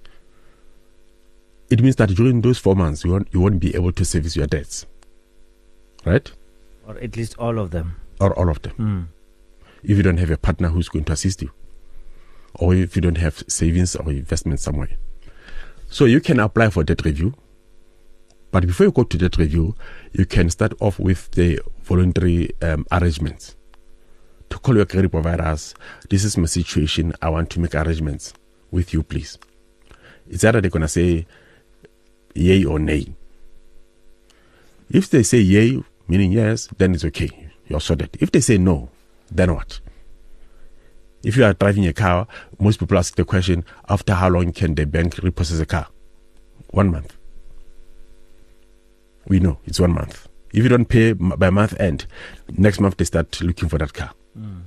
It 1.71 1.83
means 1.83 1.97
that 1.97 2.11
during 2.11 2.41
those 2.41 2.59
four 2.59 2.77
months 2.77 3.05
you 3.05 3.11
won't, 3.11 3.29
you 3.33 3.41
won't 3.41 3.61
be 3.61 3.75
able 3.75 3.93
to 3.93 4.05
service 4.05 4.37
your 4.37 4.47
debts. 4.47 4.87
Right? 6.05 6.31
Or 6.87 6.97
at 6.99 7.17
least 7.17 7.37
all 7.39 7.59
of 7.59 7.71
them. 7.71 7.97
Or 8.21 8.37
all 8.39 8.49
of 8.49 8.63
them. 8.63 8.75
Mm. 8.79 9.07
If 9.83 9.97
you 9.97 10.03
don't 10.03 10.19
have 10.19 10.31
a 10.31 10.37
partner 10.37 10.69
who's 10.69 10.89
going 10.89 11.05
to 11.07 11.13
assist 11.13 11.43
you. 11.43 11.51
Or 12.55 12.75
if 12.75 12.95
you 12.95 13.03
don't 13.03 13.19
have 13.19 13.43
savings 13.49 13.97
or 13.97 14.11
investment 14.11 14.61
somewhere. 14.61 14.91
So 15.89 16.05
you 16.05 16.21
can 16.21 16.41
apply 16.41 16.71
for 16.71 16.85
debt 16.85 17.05
review. 17.05 17.35
But 18.53 18.67
before 18.67 18.85
you 18.85 18.93
go 18.93 19.03
to 19.03 19.19
debt 19.19 19.39
review, 19.39 19.75
you 20.13 20.27
can 20.27 20.51
start 20.51 20.75
off 20.79 21.01
with 21.01 21.31
the 21.33 21.59
voluntary 21.83 22.51
um, 22.61 22.87
arrangements. 22.93 23.57
To 24.51 24.59
call 24.59 24.77
your 24.77 24.85
credit 24.85 25.11
providers, 25.11 25.75
this 26.11 26.23
is 26.23 26.37
my 26.37 26.45
situation. 26.45 27.15
I 27.23 27.31
want 27.31 27.49
to 27.51 27.61
make 27.61 27.75
arrangements 27.75 28.35
with 28.71 28.93
you, 28.93 29.03
please. 29.03 29.39
It's 30.29 30.45
either 30.45 30.61
they're 30.61 30.71
going 30.71 30.83
to 30.83 30.89
say 30.89 31.27
yay 32.35 32.63
or 32.65 32.79
nay. 32.79 33.15
If 34.91 35.09
they 35.09 35.23
say 35.23 35.39
yay, 35.39 35.83
meaning 36.07 36.33
yes, 36.33 36.69
then 36.77 36.95
it's 36.95 37.07
okay. 37.07 37.31
You're 37.69 37.81
sorted. 37.81 38.19
If 38.21 38.33
they 38.33 38.41
say 38.41 38.59
no, 38.59 38.91
then 39.31 39.55
what? 39.55 39.81
If 41.25 41.39
you 41.39 41.45
are 41.45 41.55
driving 41.55 41.87
a 41.87 41.95
car, 41.95 42.27
most 42.61 42.81
people 42.81 42.99
ask 42.99 43.17
the 43.17 43.25
question, 43.25 43.65
after 43.89 44.13
how 44.13 44.29
long 44.29 44.53
can 44.53 44.75
the 44.75 44.85
bank 44.85 45.17
repossess 45.23 45.61
a 45.61 45.65
car? 45.67 45.87
One 46.69 46.91
month. 46.91 47.17
We 49.29 49.41
know 49.41 49.59
it's 49.65 49.81
one 49.81 49.93
month. 49.93 50.29
If 50.53 50.63
you 50.63 50.69
don't 50.69 50.85
pay 50.85 51.13
by 51.13 51.51
month 51.51 51.79
end, 51.81 52.07
next 52.59 52.81
month 52.81 52.97
they 52.97 53.05
start 53.05 53.41
looking 53.41 53.69
for 53.69 53.79
that 53.79 53.95
car. 53.95 54.13
Mm. 54.39 54.63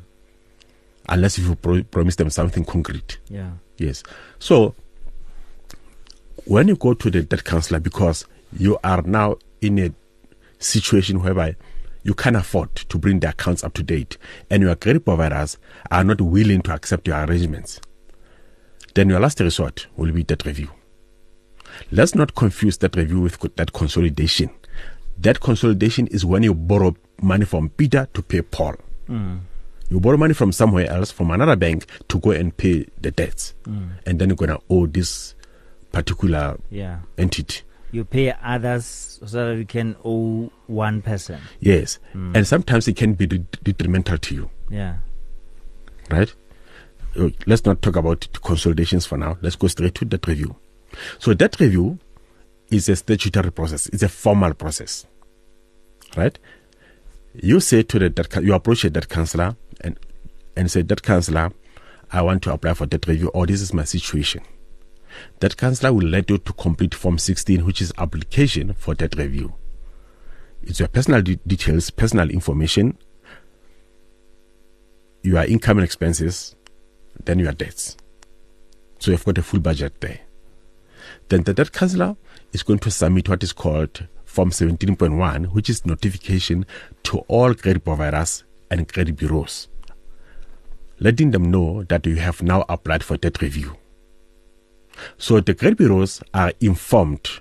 Unless 1.09 1.37
you 1.37 1.55
pro- 1.55 1.83
promise 1.83 2.15
them 2.15 2.29
something 2.29 2.65
concrete. 2.65 3.19
Yeah. 3.29 3.51
Yes. 3.77 4.01
So 4.39 4.73
when 6.45 6.67
you 6.67 6.75
go 6.75 6.93
to 6.93 7.11
the 7.11 7.21
debt 7.21 7.43
counselor, 7.43 7.79
because 7.79 8.25
you 8.57 8.77
are 8.83 9.01
now 9.03 9.37
in 9.61 9.77
a 9.79 9.91
situation 10.59 11.21
whereby 11.21 11.55
you 12.03 12.13
can't 12.13 12.35
afford 12.35 12.73
to 12.75 12.97
bring 12.97 13.19
the 13.19 13.29
accounts 13.29 13.63
up 13.63 13.73
to 13.73 13.83
date, 13.83 14.17
and 14.49 14.61
your 14.61 14.75
credit 14.75 15.05
providers 15.05 15.57
are 15.91 16.03
not 16.03 16.21
willing 16.21 16.61
to 16.61 16.71
accept 16.73 17.07
your 17.07 17.23
arrangements, 17.23 17.81
then 18.93 19.09
your 19.09 19.19
last 19.19 19.39
resort 19.39 19.87
will 19.97 20.11
be 20.11 20.23
debt 20.23 20.45
review. 20.45 20.69
Let's 21.91 22.15
not 22.15 22.35
confuse 22.35 22.77
debt 22.77 22.95
review 22.95 23.21
with 23.21 23.55
debt 23.55 23.73
consolidation. 23.73 24.49
Debt 25.19 25.39
consolidation 25.39 26.07
is 26.07 26.25
when 26.25 26.43
you 26.43 26.53
borrow 26.53 26.95
money 27.21 27.45
from 27.45 27.69
Peter 27.69 28.07
to 28.13 28.21
pay 28.21 28.41
Paul. 28.41 28.75
Hmm. 29.07 29.37
You 29.89 29.99
borrow 29.99 30.17
money 30.17 30.33
from 30.33 30.51
somewhere 30.51 30.89
else, 30.89 31.11
from 31.11 31.31
another 31.31 31.55
bank, 31.55 31.85
to 32.09 32.19
go 32.19 32.31
and 32.31 32.55
pay 32.55 32.87
the 33.01 33.11
debts. 33.11 33.53
Hmm. 33.65 33.87
And 34.05 34.19
then 34.19 34.29
you're 34.29 34.35
going 34.35 34.49
to 34.49 34.59
owe 34.69 34.87
this 34.87 35.35
particular 35.91 36.57
Yeah. 36.69 36.99
entity. 37.17 37.61
You 37.91 38.03
pay 38.03 38.33
others 38.43 39.19
so 39.25 39.47
that 39.47 39.57
you 39.57 39.65
can 39.65 39.95
owe 40.03 40.51
one 40.67 41.01
person. 41.01 41.39
Yes. 41.61 41.99
Hmm. 42.11 42.35
And 42.35 42.45
sometimes 42.47 42.87
it 42.87 42.97
can 42.97 43.13
be 43.13 43.25
de- 43.27 43.37
detrimental 43.63 44.17
to 44.17 44.35
you, 44.35 44.49
Yeah. 44.69 44.95
right? 46.09 46.33
Let's 47.47 47.63
not 47.63 47.81
talk 47.81 47.95
about 47.95 48.27
consolidations 48.43 49.05
for 49.05 49.17
now. 49.17 49.37
Let's 49.41 49.55
go 49.55 49.67
straight 49.67 49.95
to 49.95 50.05
debt 50.05 50.27
review. 50.27 50.57
So, 51.19 51.33
debt 51.33 51.59
review 51.59 51.99
is 52.69 52.89
a 52.89 52.95
statutory 52.95 53.51
process, 53.51 53.87
it's 53.87 54.03
a 54.03 54.09
formal 54.09 54.53
process, 54.53 55.05
right? 56.15 56.37
You 57.33 57.59
say 57.59 57.83
to 57.83 57.99
the 57.99 58.09
debt, 58.09 58.43
you 58.43 58.53
approach 58.53 58.85
a 58.85 58.89
debt 58.89 59.09
counselor 59.09 59.55
and, 59.81 59.99
and 60.55 60.71
say, 60.71 60.83
Debt 60.83 61.03
counselor, 61.03 61.51
I 62.11 62.21
want 62.21 62.43
to 62.43 62.53
apply 62.53 62.73
for 62.75 62.85
debt 62.85 63.07
review, 63.07 63.27
or 63.29 63.45
this 63.45 63.61
is 63.61 63.73
my 63.73 63.83
situation. 63.83 64.41
Debt 65.39 65.57
counselor 65.57 65.93
will 65.93 66.07
let 66.07 66.29
you 66.29 66.37
to 66.37 66.53
complete 66.53 66.95
Form 66.95 67.17
16, 67.17 67.65
which 67.65 67.81
is 67.81 67.91
application 67.97 68.73
for 68.73 68.93
debt 68.93 69.15
review. 69.15 69.53
It's 70.63 70.79
your 70.79 70.87
personal 70.87 71.21
de- 71.21 71.35
details, 71.47 71.89
personal 71.89 72.29
information, 72.29 72.97
your 75.21 75.43
income 75.43 75.77
and 75.77 75.85
expenses, 75.85 76.55
then 77.23 77.39
your 77.39 77.51
debts. 77.51 77.97
So 78.99 79.11
you've 79.11 79.25
got 79.25 79.37
a 79.37 79.43
full 79.43 79.59
budget 79.59 79.99
there. 80.01 80.19
Then 81.29 81.43
the 81.43 81.53
debt 81.53 81.71
counselor 81.71 82.15
is 82.53 82.63
going 82.63 82.79
to 82.79 82.91
submit 82.91 83.29
what 83.29 83.43
is 83.43 83.53
called 83.53 84.07
Form 84.25 84.49
17.1, 84.49 85.53
which 85.53 85.69
is 85.69 85.85
notification 85.85 86.65
to 87.03 87.19
all 87.27 87.53
credit 87.53 87.83
providers 87.83 88.43
and 88.69 88.91
credit 88.91 89.15
bureaus, 89.15 89.67
letting 90.99 91.31
them 91.31 91.51
know 91.51 91.83
that 91.83 92.05
you 92.05 92.15
have 92.15 92.41
now 92.41 92.65
applied 92.67 93.03
for 93.03 93.17
debt 93.17 93.41
review. 93.41 93.77
So 95.17 95.39
the 95.39 95.53
credit 95.53 95.77
bureaus 95.77 96.21
are 96.33 96.53
informed 96.59 97.39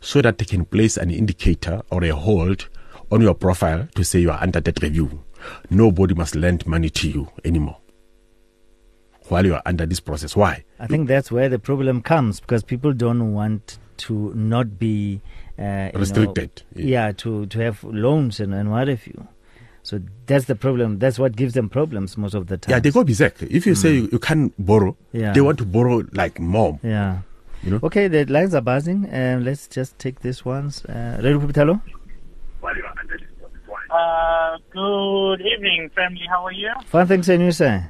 so 0.00 0.22
that 0.22 0.38
they 0.38 0.44
can 0.44 0.64
place 0.64 0.96
an 0.96 1.10
indicator 1.10 1.82
or 1.90 2.02
a 2.04 2.10
hold 2.10 2.68
on 3.10 3.20
your 3.20 3.34
profile 3.34 3.88
to 3.94 4.04
say 4.04 4.20
you 4.20 4.30
are 4.30 4.42
under 4.42 4.60
debt 4.60 4.82
review. 4.82 5.22
Nobody 5.70 6.14
must 6.14 6.34
lend 6.34 6.66
money 6.66 6.90
to 6.90 7.08
you 7.08 7.28
anymore 7.44 7.81
while 9.28 9.44
you 9.46 9.54
are 9.54 9.62
under 9.66 9.86
this 9.86 10.00
process. 10.00 10.34
Why? 10.36 10.64
I 10.80 10.86
think 10.86 11.08
that's 11.08 11.30
where 11.30 11.48
the 11.48 11.58
problem 11.58 12.02
comes 12.02 12.40
because 12.40 12.62
people 12.62 12.92
don't 12.92 13.32
want 13.32 13.78
to 13.98 14.32
not 14.34 14.78
be 14.78 15.20
uh, 15.58 15.62
you 15.62 15.66
know, 15.66 16.00
Restricted. 16.00 16.62
yeah, 16.74 17.12
to, 17.12 17.46
to 17.46 17.58
have 17.60 17.84
loans 17.84 18.40
and, 18.40 18.52
and 18.54 18.70
what 18.70 18.88
have 18.88 19.06
you. 19.06 19.28
So 19.84 20.00
that's 20.26 20.46
the 20.46 20.54
problem. 20.54 20.98
That's 20.98 21.18
what 21.18 21.34
gives 21.36 21.54
them 21.54 21.68
problems 21.68 22.16
most 22.16 22.34
of 22.34 22.46
the 22.46 22.56
time. 22.56 22.70
Yeah, 22.72 22.78
they 22.80 22.90
go 22.90 23.04
berserk. 23.04 23.42
If 23.42 23.66
you 23.66 23.74
say 23.74 23.94
you, 23.94 24.08
you 24.12 24.18
can't 24.18 24.52
borrow, 24.64 24.96
Yeah. 25.12 25.32
they 25.32 25.40
want 25.40 25.58
to 25.58 25.64
borrow 25.64 26.02
like 26.12 26.38
more. 26.40 26.78
Yeah. 26.82 27.18
You 27.62 27.72
know? 27.72 27.80
Okay, 27.82 28.08
the 28.08 28.24
lines 28.26 28.54
are 28.54 28.60
buzzing. 28.60 29.06
and 29.10 29.44
let's 29.44 29.66
just 29.68 29.98
take 29.98 30.20
this 30.20 30.44
once. 30.44 30.84
Uh, 30.84 31.20
Ready, 31.22 31.38
Pupitalo? 31.38 31.80
Uh, 33.90 34.56
good 34.72 35.40
evening, 35.42 35.90
family. 35.94 36.22
How 36.28 36.46
are 36.46 36.52
you? 36.52 36.70
Fine, 36.86 37.06
thanks, 37.08 37.28
and 37.28 37.42
you 37.42 37.52
say? 37.52 37.84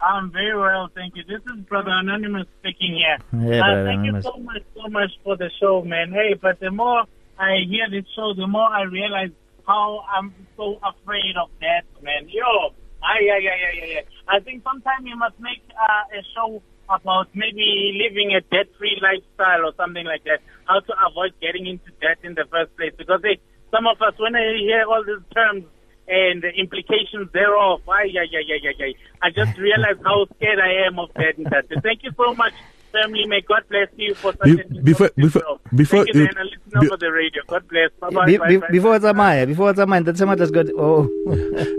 I'm 0.00 0.30
very 0.30 0.56
well, 0.56 0.88
thank 0.94 1.16
you. 1.16 1.24
This 1.24 1.40
is 1.52 1.64
Brother 1.64 1.90
Anonymous 1.90 2.46
speaking 2.60 2.94
here. 2.94 3.18
Yeah, 3.32 3.60
uh, 3.60 3.84
thank 3.84 4.00
Anonymous. 4.00 4.24
you 4.24 4.30
so 4.30 4.38
much, 4.38 4.62
so 4.74 4.88
much 4.88 5.10
for 5.24 5.36
the 5.36 5.50
show, 5.58 5.82
man. 5.82 6.12
Hey, 6.12 6.34
but 6.40 6.60
the 6.60 6.70
more 6.70 7.04
I 7.38 7.64
hear 7.68 7.88
this 7.90 8.04
show, 8.14 8.34
the 8.34 8.46
more 8.46 8.68
I 8.68 8.82
realize 8.82 9.30
how 9.66 10.04
I'm 10.14 10.34
so 10.56 10.78
afraid 10.84 11.34
of 11.40 11.48
death, 11.60 11.88
man. 12.02 12.28
Yo, 12.28 12.74
I, 13.02 13.20
yeah, 13.20 13.38
yeah, 13.40 13.56
yeah, 13.56 13.72
yeah, 13.80 13.94
yeah. 13.94 14.00
I 14.28 14.40
think 14.40 14.62
sometime 14.62 15.06
you 15.06 15.16
must 15.16 15.38
make 15.40 15.62
uh, 15.74 16.18
a 16.18 16.22
show 16.34 16.62
about 16.88 17.26
maybe 17.34 17.98
living 17.98 18.30
a 18.36 18.40
debt-free 18.40 19.00
lifestyle 19.02 19.66
or 19.66 19.72
something 19.76 20.04
like 20.04 20.24
that. 20.24 20.38
How 20.66 20.80
to 20.80 20.92
avoid 21.08 21.32
getting 21.40 21.66
into 21.66 21.90
debt 22.00 22.18
in 22.22 22.34
the 22.34 22.44
first 22.50 22.76
place, 22.76 22.92
because 22.96 23.22
they, 23.22 23.40
some 23.70 23.86
of 23.86 24.00
us, 24.02 24.14
when 24.18 24.36
I 24.36 24.56
hear 24.60 24.84
all 24.86 25.02
these 25.02 25.24
terms 25.34 25.64
and 26.08 26.42
the 26.42 26.50
implications 26.56 27.30
thereof, 27.32 27.80
ay, 27.88 28.04
yeah, 28.10 28.22
yeah, 28.30 28.40
yeah, 28.46 28.56
yeah, 28.62 28.70
yeah. 28.86 28.92
I 29.22 29.30
just 29.30 29.58
realized 29.58 30.00
how 30.04 30.26
scared 30.36 30.58
I 30.60 30.86
am 30.86 30.98
of 30.98 31.12
debt 31.14 31.36
and 31.36 31.46
that. 31.46 31.66
Thank 31.82 32.02
you 32.04 32.10
so 32.16 32.34
much, 32.34 32.52
family. 32.92 33.26
May 33.26 33.40
God 33.40 33.62
bless 33.68 33.88
you 33.96 34.14
for 34.14 34.32
such 34.32 34.42
Be- 34.44 34.60
an 34.60 34.84
before- 34.84 35.10
informative 35.16 35.32
before- 35.42 35.60
before 35.74 36.04
Thank 36.04 36.14
you, 36.14 36.20
you- 36.20 36.26
man. 36.26 36.38
I 36.38 36.42
listen 36.42 36.80
be- 36.80 36.86
over 36.86 36.96
the 36.96 37.12
radio. 37.12 37.42
God 37.48 37.68
bless. 37.68 37.90
Bye-bye. 38.00 38.26
Be- 38.26 38.36
bye, 38.36 38.48
be- 38.48 38.56
bye, 38.58 38.66
before 38.70 38.98
bye. 39.00 39.12
Zamaya, 39.12 39.46
before 39.46 39.72
Zamaya, 39.74 40.04
that's 40.04 40.18
someone 40.18 40.38
that's 40.38 40.50
got. 40.50 40.66
Oh, 40.78 41.08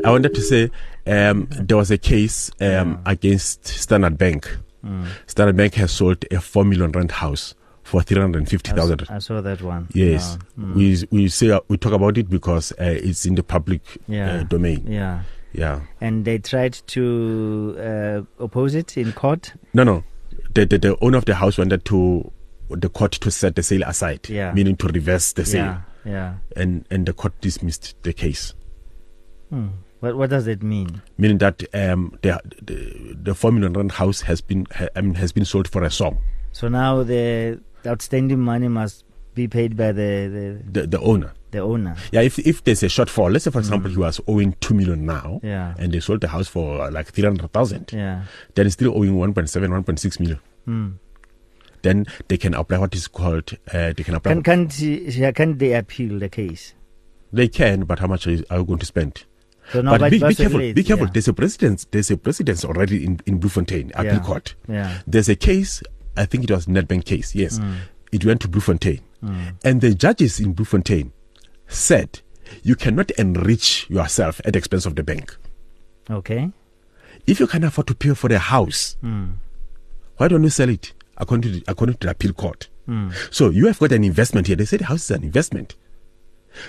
I 0.05 0.12
wanted 0.12 0.34
to 0.36 0.41
say 0.41 0.69
um, 1.05 1.48
there 1.51 1.77
was 1.77 1.89
a 1.91 1.98
case 1.98 2.51
um, 2.60 3.01
against 3.05 3.65
Standard 3.67 4.17
Bank. 4.17 4.57
Standard 5.25 5.57
Bank 5.57 5.74
has 5.75 5.91
sold 5.91 6.24
a 6.31 6.39
4 6.39 6.63
million 6.63 6.91
rent 6.93 7.12
house 7.12 7.53
for 7.88 8.01
350,000. 8.03 9.06
I 9.10 9.20
saw 9.20 9.41
that 9.41 9.62
one. 9.62 9.88
Yes, 9.94 10.38
Yeah. 10.58 10.74
we 10.75 11.03
we 11.10 11.29
say 11.29 11.58
we 11.70 11.77
talk 11.77 11.94
about 11.94 12.17
it 12.17 12.29
because 12.29 12.72
uh, 12.74 12.84
it's 12.84 13.25
in 13.25 13.36
the 13.36 13.44
public 13.44 13.82
Yeah. 14.08 14.41
uh, 14.41 14.44
domain. 14.44 14.86
Yeah. 14.88 15.22
Yeah. 15.53 15.79
And 16.01 16.25
they 16.25 16.38
tried 16.39 16.74
to 16.88 17.75
uh, 17.79 18.44
oppose 18.44 18.75
it 18.75 18.98
in 18.98 19.13
court. 19.13 19.53
No, 19.74 19.84
no. 19.84 20.03
The, 20.53 20.65
the 20.65 20.77
the 20.77 20.98
owner 21.01 21.17
of 21.17 21.25
the 21.25 21.36
house 21.36 21.58
wanted 21.58 21.86
to 21.86 22.32
the 22.70 22.89
court 22.89 23.13
to 23.13 23.32
set 23.32 23.56
the 23.56 23.63
sale 23.63 23.84
aside, 23.84 24.27
Yeah. 24.29 24.53
meaning 24.53 24.75
to 24.77 24.88
reverse 24.88 25.32
the 25.34 25.46
sale, 25.46 25.82
Yeah. 26.06 26.12
Yeah. 26.12 26.34
and 26.58 26.86
and 26.91 27.06
the 27.06 27.13
court 27.13 27.39
dismissed 27.41 27.96
the 28.03 28.12
case, 28.13 28.53
Hmm. 29.50 29.67
What, 30.01 30.15
what 30.17 30.29
does 30.29 30.46
it 30.48 30.62
mean? 30.62 31.01
meaning 31.17 31.38
that 31.39 31.63
um 31.74 32.17
the 32.22 32.39
the, 32.62 33.15
the 33.24 33.34
four 33.34 33.51
million 33.53 33.74
rand 33.74 33.94
house 33.94 34.22
has 34.22 34.41
been 34.41 34.67
ha, 34.75 34.88
I 34.96 35.01
mean 35.01 35.15
has 35.15 35.32
been 35.32 35.46
sold 35.46 35.67
for 35.70 35.84
a 35.84 35.89
song. 35.89 36.17
So 36.51 36.67
now 36.67 37.03
the 37.03 37.60
outstanding 37.86 38.39
money 38.39 38.67
must 38.67 39.03
be 39.34 39.48
paid 39.48 39.77
by 39.77 39.91
the, 39.91 40.60
the, 40.72 40.81
The 40.81 40.88
the 40.88 41.00
owner. 41.00 41.31
the 41.51 41.60
owner. 41.60 41.96
Yeah, 42.12 42.22
if 42.22 42.39
if 42.39 42.63
there's 42.63 42.81
a 42.84 42.88
shortfall, 42.88 43.31
let's 43.31 43.46
say 43.46 43.51
for 43.51 43.60
example 43.60 43.91
he 43.91 43.98
was 43.98 44.19
owing 44.27 44.53
two 44.60 44.74
million 44.74 45.05
now, 45.05 45.39
Yeah. 45.43 45.75
and 45.77 45.91
they 45.93 46.00
sold 46.00 46.22
the 46.22 46.27
house 46.29 46.48
for 46.48 46.81
uh, 46.81 46.91
like 46.91 47.07
three 47.07 47.24
hundred 47.25 47.51
thousand, 47.53 47.91
Yeah. 47.93 48.24
then 48.55 48.65
he's 48.65 48.74
still 48.74 48.96
owing 48.98 49.13
1.7, 49.15 49.84
1.6 49.86 50.19
million. 50.19 50.39
Hmm. 50.65 50.88
Then 51.84 52.05
they 52.27 52.38
can 52.38 52.53
apply 52.55 52.79
what 52.79 52.96
is 52.96 53.07
called 53.07 53.51
uh, 53.72 53.93
they 53.96 54.03
can 54.03 54.15
apply. 54.15 54.34
Can, 54.34 54.43
can't, 54.43 54.74
he- 54.74 55.31
can't 55.31 55.60
they 55.60 55.74
appeal 55.74 56.17
the 56.19 56.29
case? 56.29 56.74
they 57.31 57.48
can, 57.48 57.84
but 57.84 58.00
how 58.00 58.07
much 58.07 58.25
are 58.25 58.31
you 58.31 58.43
are 58.50 58.60
you 58.60 58.65
going 58.65 58.79
to 58.79 58.86
spend? 58.86 59.25
So 59.72 59.81
now 59.81 59.98
but 59.98 60.10
be, 60.12 60.17
be 60.19 60.34
careful. 60.34 60.60
Be 60.60 60.84
careful. 60.84 61.05
Yeah. 61.07 61.12
There's 61.13 61.27
a 61.27 61.34
precedence. 61.34 61.86
There's 61.91 62.10
a 62.10 62.17
precedence 62.17 62.65
already 62.65 63.05
in 63.05 63.19
in 63.25 63.38
Bloemfontein 63.38 63.91
appeal 63.96 64.13
Yeah. 64.13 64.19
court. 64.19 64.55
Yeah. 64.67 65.00
There's 65.05 65.29
a 65.29 65.36
case. 65.36 65.84
I 66.17 66.25
think 66.25 66.43
it 66.43 66.51
was 66.51 66.65
Nedbank 66.67 67.05
case. 67.05 67.36
Yes, 67.36 67.59
Mm. 67.59 67.75
it 68.12 68.25
went 68.25 68.41
to 68.41 68.47
Bloemfontein, 68.47 69.01
Mm. 69.24 69.53
and 69.63 69.81
the 69.81 69.93
judges 69.93 70.39
in 70.39 70.53
Bloemfontein 70.53 71.12
said 71.67 72.21
you 72.63 72.75
cannot 72.75 73.12
enrich 73.12 73.89
yourself 73.89 74.39
at 74.45 74.53
the 74.53 74.59
expense 74.59 74.86
of 74.86 74.95
the 74.95 75.03
bank. 75.03 75.36
Okay. 76.09 76.51
If 77.25 77.39
you 77.41 77.47
can 77.47 77.63
afford 77.63 77.88
to 77.88 77.95
pay 77.95 78.13
for 78.13 78.29
the 78.29 78.39
house, 78.39 78.95
Mm. 79.03 79.33
why 80.17 80.27
don't 80.29 80.43
you 80.43 80.50
sell 80.50 80.69
it 80.69 80.93
according 81.17 81.41
to 81.51 81.59
the, 81.59 81.63
according 81.67 81.97
to 81.97 82.07
the 82.07 82.12
appeal 82.12 82.33
court? 82.33 82.69
Mm. 82.88 83.12
So 83.31 83.50
you 83.50 83.67
have 83.67 83.79
got 83.79 83.91
an 83.91 84.03
investment 84.05 84.47
here. 84.47 84.55
They 84.55 84.63
say 84.65 84.77
the 84.77 84.86
house 84.86 85.03
is 85.05 85.12
an 85.12 85.24
investment. 85.24 85.75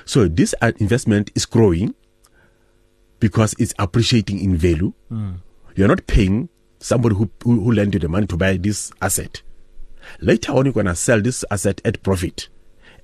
So 0.05 0.27
this 0.29 0.53
uh, 0.61 0.73
investment 0.79 1.31
is 1.37 1.47
growing 1.47 1.95
because 3.21 3.55
it's 3.59 3.73
appreciating 3.79 4.41
in 4.41 4.57
value. 4.57 4.93
Mm. 5.13 5.37
You're 5.77 5.89
not 5.89 6.07
paying 6.09 6.49
somebody 6.79 7.15
who, 7.15 7.31
who, 7.43 7.61
who 7.61 7.73
lent 7.73 7.95
you 7.95 8.01
the 8.01 8.09
money 8.09 8.27
to 8.27 8.37
buy 8.37 8.57
this 8.57 8.93
asset. 9.01 9.43
Later 10.21 10.53
on, 10.53 10.65
you're 10.65 10.73
going 10.75 10.87
to 10.87 10.95
sell 10.95 11.21
this 11.21 11.45
asset 11.51 11.81
at 11.85 12.03
profit 12.03 12.49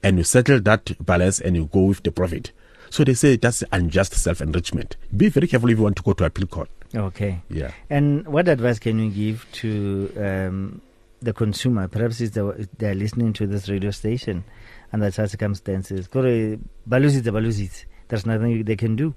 and 0.02 0.19
you 0.19 0.25
settle 0.25 0.61
that 0.61 0.93
balance 1.04 1.40
and 1.40 1.57
you 1.57 1.66
go 1.66 1.83
with 1.83 2.02
the 2.02 2.12
profit. 2.12 2.52
So 2.90 3.02
they 3.04 3.14
say 3.14 3.37
that's 3.37 3.64
unjust 3.73 4.14
self 4.14 4.40
enrichment. 4.40 4.97
Be 5.16 5.28
very 5.28 5.49
careful 5.49 5.71
if 5.71 5.78
you 5.78 5.83
want 5.83 5.97
to 5.97 6.02
go 6.02 6.12
to 6.12 6.25
appeal 6.25 6.47
court. 6.47 6.69
Okay. 6.95 7.43
Yeah. 7.50 7.73
And 7.90 8.26
what 8.28 8.47
advice 8.49 8.78
can 8.78 8.99
you 9.00 9.11
give 9.11 9.47
to 9.52 10.12
um, 10.16 10.81
the 11.21 11.33
consumer? 11.33 11.88
Perhaps 11.88 12.21
if 12.21 12.33
they're, 12.33 12.57
they're 12.78 12.95
listening 12.95 13.33
to 13.33 13.47
this 13.47 13.69
radio 13.69 13.90
station 13.90 14.45
under 14.93 15.11
such 15.11 15.31
circumstances. 15.31 16.07
Kore, 16.07 16.59
baluzitse, 16.88 17.25
baluzitse. 17.25 17.85
There's 18.07 18.26
nothing 18.26 18.62
they 18.62 18.76
can 18.76 18.95
do. 18.95 19.14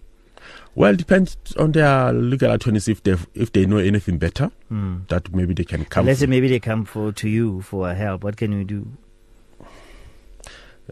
Well, 0.75 0.93
it 0.93 0.97
depends 0.97 1.37
on 1.57 1.71
their 1.71 2.13
legal 2.13 2.51
attorneys 2.51 2.87
if 2.87 3.01
they 3.03 3.15
if 3.33 3.51
they 3.51 3.65
know 3.65 3.77
anything 3.77 4.17
better 4.19 4.51
Hmm. 4.69 4.97
that 5.09 5.33
maybe 5.33 5.53
they 5.53 5.63
can 5.63 5.85
come. 5.85 6.05
Let's 6.05 6.19
say 6.19 6.27
maybe 6.27 6.47
they 6.47 6.59
come 6.59 6.85
for 6.85 7.11
to 7.11 7.27
you 7.29 7.61
for 7.61 7.93
help. 7.93 8.23
What 8.23 8.37
can 8.37 8.51
you 8.51 8.63
do? 8.63 8.87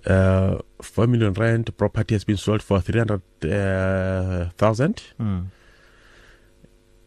uh, 0.08 0.58
four 0.82 1.08
million 1.08 1.34
rand 1.34 1.75
property 1.78 2.16
has 2.16 2.24
been 2.25 2.38
sold 2.38 2.62
for 2.62 2.82
three 2.82 3.00
hundred 3.00 3.22
thousand. 3.40 3.54
uh, 3.54 4.50
thousand. 4.58 5.04
Hmm. 5.18 5.40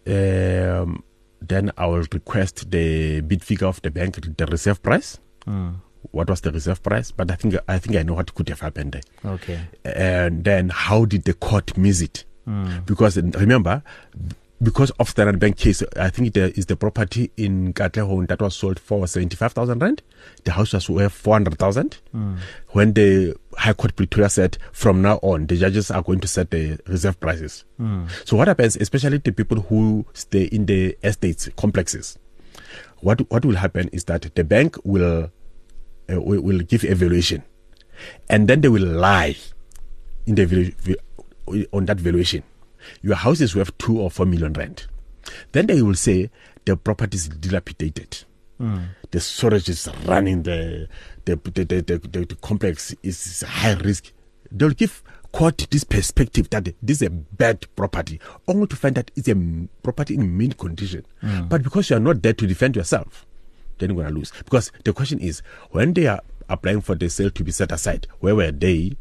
Um, 0.06 1.04
then 1.40 1.70
I 1.76 1.86
will 1.86 2.04
request 2.12 2.70
the 2.70 3.20
bid 3.20 3.44
figure 3.44 3.66
of 3.66 3.80
the 3.82 3.90
bank, 3.90 4.16
the 4.36 4.46
reserve 4.46 4.82
price. 4.82 5.18
Hmm. 5.44 5.70
What 6.12 6.30
was 6.30 6.40
the 6.40 6.50
reserve 6.52 6.82
price? 6.82 7.10
But 7.10 7.30
I 7.30 7.34
think 7.34 7.56
I 7.68 7.78
think 7.78 7.96
I 7.96 8.02
know 8.04 8.14
what 8.14 8.34
could 8.34 8.48
have 8.48 8.60
happened 8.60 8.92
there. 8.92 9.32
Okay. 9.32 9.60
And 9.84 10.44
then 10.44 10.70
how 10.70 11.04
did 11.04 11.24
the 11.24 11.34
court 11.34 11.76
miss 11.76 12.00
it? 12.00 12.24
Because 12.86 13.16
remember, 13.16 13.82
because 14.60 14.90
of 14.98 15.06
the 15.06 15.10
Standard 15.10 15.38
Bank 15.38 15.56
case, 15.56 15.82
I 15.96 16.10
think 16.10 16.34
there 16.34 16.48
is 16.48 16.66
the 16.66 16.76
property 16.76 17.30
in 17.36 17.72
Katlehong 17.72 18.26
that 18.28 18.40
was 18.40 18.56
sold 18.56 18.80
for 18.80 19.06
75,000 19.06 19.78
rand. 19.80 20.02
The 20.44 20.52
house 20.52 20.72
was 20.72 20.90
worth 20.90 21.12
400,000. 21.12 21.98
Hmm. 22.12 22.36
When 22.70 22.94
the 22.94 23.36
High 23.56 23.74
Court 23.74 23.94
Pretoria 23.94 24.28
said 24.28 24.58
from 24.72 25.00
now 25.00 25.20
on, 25.22 25.46
the 25.46 25.56
judges 25.56 25.90
are 25.90 26.02
going 26.02 26.20
to 26.20 26.28
set 26.28 26.50
the 26.50 26.78
reserve 26.86 27.20
prices. 27.20 27.64
Hmm. 27.76 28.06
So 28.24 28.36
what 28.36 28.48
happens, 28.48 28.76
especially 28.76 29.18
the 29.18 29.32
people 29.32 29.60
who 29.62 30.06
stay 30.12 30.44
in 30.44 30.66
the 30.66 30.96
estates 31.04 31.48
complexes, 31.56 32.18
what 33.00 33.30
what 33.30 33.44
will 33.44 33.56
happen 33.56 33.88
is 33.92 34.04
that 34.04 34.34
the 34.34 34.42
bank 34.42 34.76
will 34.84 35.30
uh, 36.10 36.20
will, 36.20 36.60
give 36.60 36.84
evaluation, 36.84 37.44
and 38.28 38.48
then 38.48 38.60
they 38.60 38.68
will 38.68 38.86
lie 38.86 39.36
in 40.26 40.34
the 40.34 40.98
on 41.72 41.86
that 41.86 41.98
valuation. 42.00 42.42
Your 43.02 43.16
house 43.16 43.40
is 43.40 43.54
worth 43.56 43.76
two 43.78 44.00
or 44.00 44.10
four 44.10 44.26
million 44.26 44.52
rand. 44.52 44.86
Then 45.52 45.66
they 45.66 45.82
will 45.82 45.94
say 45.94 46.30
the 46.64 46.76
property 46.76 47.16
is 47.16 47.28
dilapidated. 47.28 48.24
Hmm. 48.58 48.78
The 49.10 49.20
storage 49.20 49.68
is 49.68 49.88
running. 50.04 50.42
The 50.42 50.88
the 51.24 51.36
the, 51.36 51.64
the, 51.64 51.82
the, 51.82 51.98
the, 52.26 52.36
complex 52.42 52.94
is 53.02 53.42
high 53.42 53.74
risk. 53.74 54.12
They'll 54.50 54.70
give 54.70 55.02
court 55.32 55.66
this 55.70 55.84
perspective 55.84 56.50
that 56.50 56.64
this 56.82 57.02
is 57.02 57.02
a 57.02 57.10
bad 57.10 57.66
property, 57.76 58.20
only 58.46 58.66
to 58.66 58.76
find 58.76 58.94
that 58.96 59.10
it's 59.14 59.28
a 59.28 59.36
property 59.82 60.14
in 60.14 60.36
mint 60.36 60.58
condition. 60.58 61.04
Hmm. 61.20 61.48
But 61.48 61.62
because 61.62 61.90
you 61.90 61.96
are 61.96 62.00
not 62.00 62.22
there 62.22 62.32
to 62.32 62.46
defend 62.46 62.76
yourself, 62.76 63.26
then 63.78 63.90
you're 63.90 63.96
going 64.02 64.08
to 64.08 64.14
lose. 64.14 64.32
Because 64.44 64.72
the 64.84 64.92
question 64.92 65.18
is, 65.20 65.42
when 65.70 65.92
they 65.94 66.06
are 66.06 66.20
applying 66.48 66.80
for 66.80 66.94
the 66.94 67.08
sale 67.08 67.30
to 67.30 67.44
be 67.44 67.52
set 67.52 67.72
aside, 67.72 68.06
where 68.20 68.34
were 68.34 68.50
they 68.50 68.96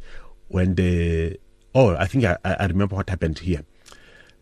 when 0.50 0.76
the 0.76 1.40
oh, 1.78 1.96
I 1.96 2.08
think 2.08 2.26
I, 2.26 2.38
I 2.44 2.66
remember 2.66 2.96
what 2.96 3.10
happened 3.10 3.40
here. 3.40 3.64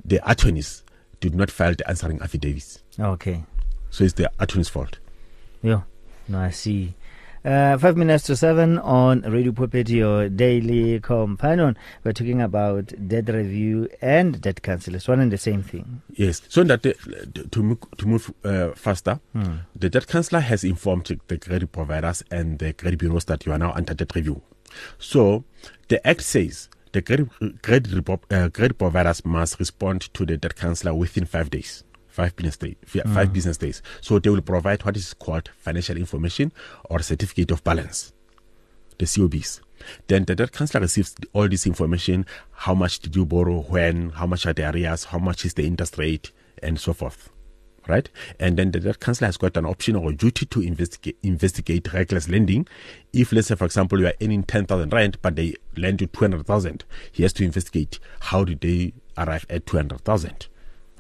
The 0.04 0.20
attorneys 0.30 0.84
did 1.20 1.36
not 1.36 1.52
file 1.52 1.74
the 1.76 1.88
answering 1.90 2.22
affidavits, 2.22 2.82
Okay. 3.00 3.44
so 3.90 4.04
it's 4.04 4.14
the 4.14 4.32
attorney's 4.40 4.70
fault. 4.70 5.00
Yeah. 5.62 5.82
No, 6.28 6.40
I 6.40 6.52
see. 6.52 6.94
Uh, 7.44 7.78
five 7.78 7.96
minutes 7.96 8.24
to 8.26 8.36
seven 8.36 8.80
on 8.80 9.22
Radio 9.22 9.52
Pulpit, 9.52 9.88
your 9.90 10.30
daily 10.30 11.00
companion. 11.00 11.78
We're 12.04 12.14
talking 12.14 12.42
about 12.42 12.92
debt 13.08 13.30
review 13.30 13.88
and 14.02 14.42
debt 14.42 14.64
cancel. 14.64 14.96
It's 14.96 15.08
one 15.08 15.20
and 15.20 15.32
the 15.32 15.38
same 15.38 15.62
thing. 15.62 16.02
Yes, 16.14 16.42
so 16.50 16.64
that 16.64 16.82
the, 16.82 16.94
to 17.52 17.62
move, 17.62 17.78
to 17.98 18.08
move 18.08 18.34
uh, 18.44 18.72
faster, 18.72 19.20
the 19.76 19.90
debt 19.92 20.08
counselor 20.08 20.40
has 20.42 20.64
informed 20.64 21.20
the 21.28 21.38
credit 21.38 21.72
providers 21.72 22.24
and 22.32 22.58
the 22.58 22.74
credit 22.74 23.00
bureaus 23.00 23.26
that 23.26 23.46
you 23.46 23.52
are 23.52 23.60
now 23.60 23.74
under 23.74 23.94
debt 23.94 24.16
review. 24.16 24.42
So 24.98 25.44
the 25.88 26.06
Act 26.08 26.22
says 26.24 26.70
the 26.96 27.02
credit, 27.02 27.28
credit, 27.62 28.10
uh, 28.32 28.50
credit 28.50 28.78
providers 28.78 29.26
must 29.26 29.60
respond 29.60 30.02
to 30.14 30.26
the 30.26 30.38
debt 30.38 30.56
counselor 30.56 30.94
within 30.94 31.26
five 31.26 31.50
days. 31.50 31.84
Five 32.08 32.34
business, 32.38 32.56
day, 32.56 32.78
fi- 32.86 33.02
five 33.02 33.34
business 33.34 33.58
days. 33.58 33.82
So 34.00 34.18
they 34.20 34.30
will 34.30 34.42
provide 34.42 34.86
what 34.86 34.96
is 34.96 35.14
called 35.14 35.50
financial 35.58 35.98
information 35.98 36.54
or 36.86 37.00
certificate 37.00 37.52
of 37.52 37.64
balance 37.66 38.14
the 38.98 39.06
COBs. 39.06 39.60
Then 40.08 40.24
the 40.24 40.36
debt 40.36 40.54
counselor 40.54 40.80
receives 40.84 41.16
all 41.34 41.50
this 41.50 41.68
information. 41.68 42.26
How 42.54 42.74
much 42.74 43.00
did 43.00 43.14
you 43.14 43.26
borrow? 43.26 43.60
When? 43.60 44.12
How 44.12 44.26
much 44.26 44.46
are 44.46 44.54
the 44.54 44.70
arrears? 44.70 45.04
How 45.04 45.18
much 45.18 45.44
is 45.44 45.56
the 45.56 45.68
interest 45.68 45.98
rate? 45.98 46.32
And 46.64 46.80
so 46.80 46.94
forth. 46.94 47.30
Right? 47.88 48.10
And 48.40 48.58
then 48.58 48.72
the 48.72 48.80
debt 48.80 49.00
counselor 49.00 49.28
has 49.28 49.38
got 49.38 49.56
an 49.58 49.66
option 49.66 49.96
or 49.96 50.10
a 50.10 50.16
duty 50.16 50.48
to 50.48 50.62
investigate, 50.62 51.18
investigate 51.22 51.94
reckless 51.94 52.28
lending. 52.28 52.68
If, 53.14 53.32
let's 53.32 53.48
say, 53.48 53.56
for 53.56 53.66
example, 53.66 54.00
you 54.00 54.08
are 54.08 54.14
earning 54.22 54.44
10,000 54.44 54.92
rand, 54.92 55.18
but 55.22 55.36
they 55.36 55.54
lend 55.78 56.02
you 56.02 56.08
200,000, 56.08 56.84
he 57.12 57.22
has 57.24 57.34
to 57.34 57.46
investigate 57.46 58.00
how 58.22 58.44
did 58.44 58.62
they 58.62 58.94
arrive 59.18 59.46
at 59.50 59.68
200,000 59.68 60.48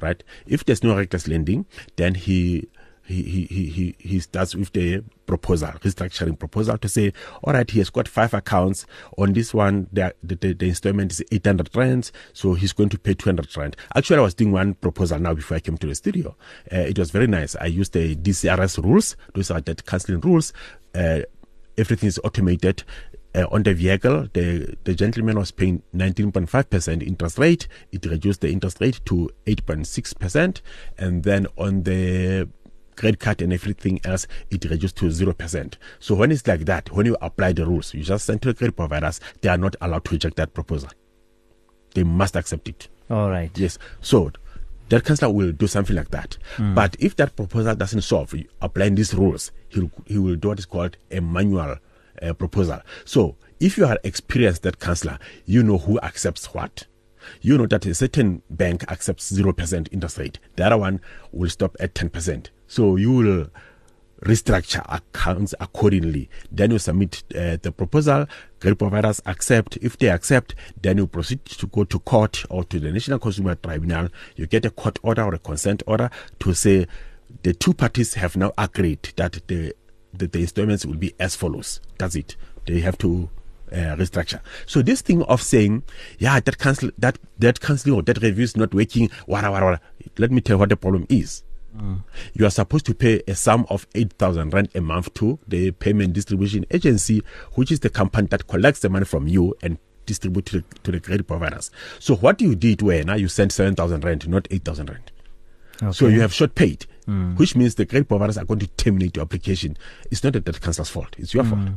right? 0.01 0.23
If 0.45 0.65
there's 0.65 0.83
no 0.83 0.95
reckless 0.95 1.27
lending, 1.27 1.65
then 1.95 2.15
he 2.15 2.67
he, 3.05 3.23
he, 3.23 3.45
he, 3.45 3.65
he, 3.69 3.95
he 3.99 4.19
starts 4.19 4.55
with 4.55 4.73
the 4.73 5.03
proposal, 5.25 5.69
restructuring 5.81 6.37
proposal 6.37 6.77
to 6.77 6.89
say, 6.89 7.13
all 7.43 7.53
right, 7.53 7.69
he 7.69 7.79
has 7.79 7.89
got 7.89 8.07
five 8.07 8.33
accounts. 8.33 8.85
On 9.17 9.33
this 9.33 9.53
one, 9.53 9.87
the, 9.93 10.13
the, 10.23 10.35
the, 10.53 10.67
installment 10.67 11.11
is 11.11 11.23
800 11.31 11.75
rands, 11.75 12.11
so 12.33 12.53
he's 12.53 12.73
going 12.73 12.89
to 12.89 12.97
pay 12.97 13.13
200 13.13 13.55
rand. 13.57 13.75
Actually, 13.95 14.19
I 14.19 14.21
was 14.21 14.33
doing 14.33 14.51
one 14.51 14.73
proposal 14.75 15.19
now 15.19 15.33
before 15.33 15.57
I 15.57 15.59
came 15.59 15.77
to 15.77 15.87
the 15.87 15.95
studio. 15.95 16.35
Uh, 16.71 16.77
it 16.77 16.97
was 16.97 17.11
very 17.11 17.27
nice. 17.27 17.55
I 17.55 17.67
used 17.67 17.93
the 17.93 18.15
DCRS 18.15 18.83
rules, 18.83 19.15
those 19.33 19.51
are 19.51 19.61
debt 19.61 19.85
cancelling 19.85 20.21
rules. 20.21 20.53
Uh, 20.93 21.21
everything 21.77 22.07
is 22.07 22.19
automated. 22.23 22.83
Uh, 23.35 23.45
on 23.51 23.63
the 23.63 23.73
vehicle, 23.73 24.29
the, 24.31 24.77
the 24.85 24.95
gentleman 24.95 25.37
was 25.37 25.51
paying 25.51 25.83
19.5% 25.93 27.03
interest 27.05 27.37
rate. 27.37 27.67
It 27.91 28.05
reduced 28.05 28.39
the 28.39 28.49
interest 28.49 28.79
rate 28.79 29.01
to 29.05 29.29
8.6%. 29.45 30.61
And 30.97 31.23
then 31.23 31.45
on 31.57 31.83
the 31.83 32.47
credit 32.95 33.19
card 33.19 33.41
and 33.41 33.53
everything 33.53 33.99
else, 34.03 34.27
it 34.49 34.65
reduced 34.65 34.95
to 34.97 35.05
0%. 35.05 35.73
So 35.99 36.15
when 36.15 36.31
it's 36.31 36.45
like 36.47 36.65
that, 36.65 36.91
when 36.91 37.05
you 37.05 37.17
apply 37.21 37.53
the 37.53 37.65
rules, 37.65 37.93
you 37.93 38.03
just 38.03 38.25
send 38.25 38.41
to 38.43 38.49
the 38.49 38.53
credit 38.53 38.75
providers, 38.75 39.19
they 39.41 39.49
are 39.49 39.57
not 39.57 39.75
allowed 39.81 40.05
to 40.05 40.11
reject 40.11 40.35
that 40.37 40.53
proposal. 40.53 40.89
They 41.93 42.03
must 42.03 42.35
accept 42.35 42.67
it. 42.67 42.87
All 43.09 43.29
right. 43.29 43.51
Yes. 43.57 43.77
So 44.01 44.31
debt 44.89 45.05
counselor 45.05 45.31
will 45.31 45.51
do 45.51 45.67
something 45.67 45.95
like 45.95 46.11
that. 46.11 46.37
But 46.75 46.95
if 46.99 47.15
that 47.17 47.35
proposal 47.35 47.75
doesn't 47.75 48.01
solve, 48.01 48.33
applying 48.61 48.95
these 48.95 49.13
rules, 49.13 49.51
he'll, 49.69 49.91
he 50.05 50.17
will 50.17 50.35
do 50.35 50.49
what 50.49 50.59
is 50.59 50.65
called 50.65 50.97
a 51.11 51.21
manual 51.21 51.77
uh, 52.21 52.33
proposal. 52.33 52.81
So 53.05 53.35
if 53.59 53.77
you 53.77 53.85
are 53.85 53.97
experienced 54.03 54.63
debt 54.63 54.79
counselor, 54.79 55.19
you 55.45 55.63
know 55.63 55.77
who 55.77 55.99
accepts 56.01 56.53
what. 56.53 56.87
You 57.41 57.57
know 57.57 57.65
that 57.67 57.85
a 57.85 57.93
certain 57.93 58.41
bank 58.49 58.83
accepts 58.91 59.31
0% 59.31 59.87
interest 59.91 60.17
rate. 60.17 60.39
The 60.55 60.65
other 60.65 60.77
one 60.77 61.01
will 61.31 61.49
stop 61.49 61.75
at 61.79 61.95
10%. 61.95 62.49
So 62.67 62.95
you 62.95 63.11
will 63.11 63.47
restructure 64.21 64.83
accounts 64.89 65.53
accordingly. 65.59 66.29
Then 66.51 66.71
you 66.71 66.79
submit 66.79 67.23
uh, 67.35 67.57
the 67.61 67.71
proposal, 67.71 68.27
credit 68.59 68.77
providers 68.77 69.21
accept. 69.25 69.77
If 69.77 69.97
they 69.97 70.09
accept, 70.09 70.55
then 70.81 70.97
you 70.97 71.07
proceed 71.07 71.45
to 71.45 71.67
go 71.67 71.83
to 71.83 71.99
court 71.99 72.43
or 72.49 72.63
to 72.65 72.79
the 72.79 72.91
National 72.91 73.19
Consumer 73.19 73.55
Tribunal. 73.55 74.09
You 74.35 74.47
get 74.47 74.65
a 74.65 74.71
court 74.71 74.99
order 75.03 75.23
or 75.23 75.35
a 75.35 75.39
consent 75.39 75.83
order 75.85 76.09
to 76.39 76.53
say 76.53 76.87
the 77.43 77.53
two 77.53 77.73
parties 77.73 78.15
have 78.15 78.35
now 78.35 78.51
agreed 78.57 79.13
that 79.15 79.39
the 79.47 79.73
that 80.13 80.31
the 80.31 80.39
installments 80.39 80.85
will 80.85 80.95
be 80.95 81.13
as 81.19 81.35
follows. 81.35 81.81
That's 81.97 82.15
it. 82.15 82.37
They 82.65 82.79
have 82.79 82.97
to 82.99 83.29
uh, 83.71 83.95
restructure. 83.97 84.39
So 84.65 84.81
this 84.81 85.01
thing 85.01 85.23
of 85.23 85.41
saying, 85.41 85.83
yeah, 86.19 86.39
that 86.39 86.57
cancel 86.57 86.91
that 86.97 87.19
that 87.39 87.59
cancelling 87.59 87.95
or 87.95 88.01
debt 88.01 88.21
review 88.21 88.43
is 88.43 88.55
not 88.55 88.73
working. 88.73 89.09
Wara, 89.27 89.51
wara. 89.51 89.79
Let 90.17 90.31
me 90.31 90.41
tell 90.41 90.55
you 90.55 90.59
what 90.59 90.69
the 90.69 90.77
problem 90.77 91.05
is. 91.09 91.43
You 92.33 92.45
are 92.45 92.51
supposed 92.51 92.85
to 92.87 92.93
pay 92.93 93.21
a 93.27 93.35
sum 93.35 93.65
of 93.69 93.87
8,000 93.95 94.53
rand 94.53 94.69
a 94.75 94.81
month 94.81 95.13
to 95.15 95.39
the 95.47 95.71
payment 95.71 96.13
distribution 96.13 96.65
agency, 96.71 97.23
which 97.53 97.71
is 97.71 97.81
the 97.81 97.89
company 97.89 98.27
that 98.27 98.47
collects 98.47 98.79
the 98.79 98.89
money 98.89 99.05
from 99.05 99.27
you 99.27 99.55
and 99.61 99.77
distribute 100.05 100.45
to 100.45 100.63
to 100.83 100.91
the 100.91 100.99
credit 100.99 101.27
providers. 101.27 101.71
So 101.99 102.15
what 102.15 102.39
you 102.41 102.55
did 102.55 102.81
where 102.81 103.03
now 103.03 103.15
you 103.15 103.27
sent 103.27 103.51
7,000 103.51 104.03
rand, 104.03 104.27
not 104.29 104.47
8,000 104.51 104.89
rand. 104.89 105.11
So 105.93 106.07
you 106.07 106.21
have 106.21 106.33
short 106.33 106.55
paid. 106.55 106.85
Which 107.37 107.55
means 107.55 107.75
the 107.75 107.85
credit 107.85 108.07
providers 108.07 108.37
are 108.37 108.45
going 108.45 108.59
to 108.59 108.67
terminate 108.67 109.15
your 109.15 109.23
application. 109.23 109.77
It's 110.11 110.23
not 110.23 110.33
the 110.33 110.39
debt 110.39 110.59
counselor's 110.61 110.89
fault. 110.89 111.15
It's 111.17 111.33
your 111.33 111.43
fault. 111.43 111.69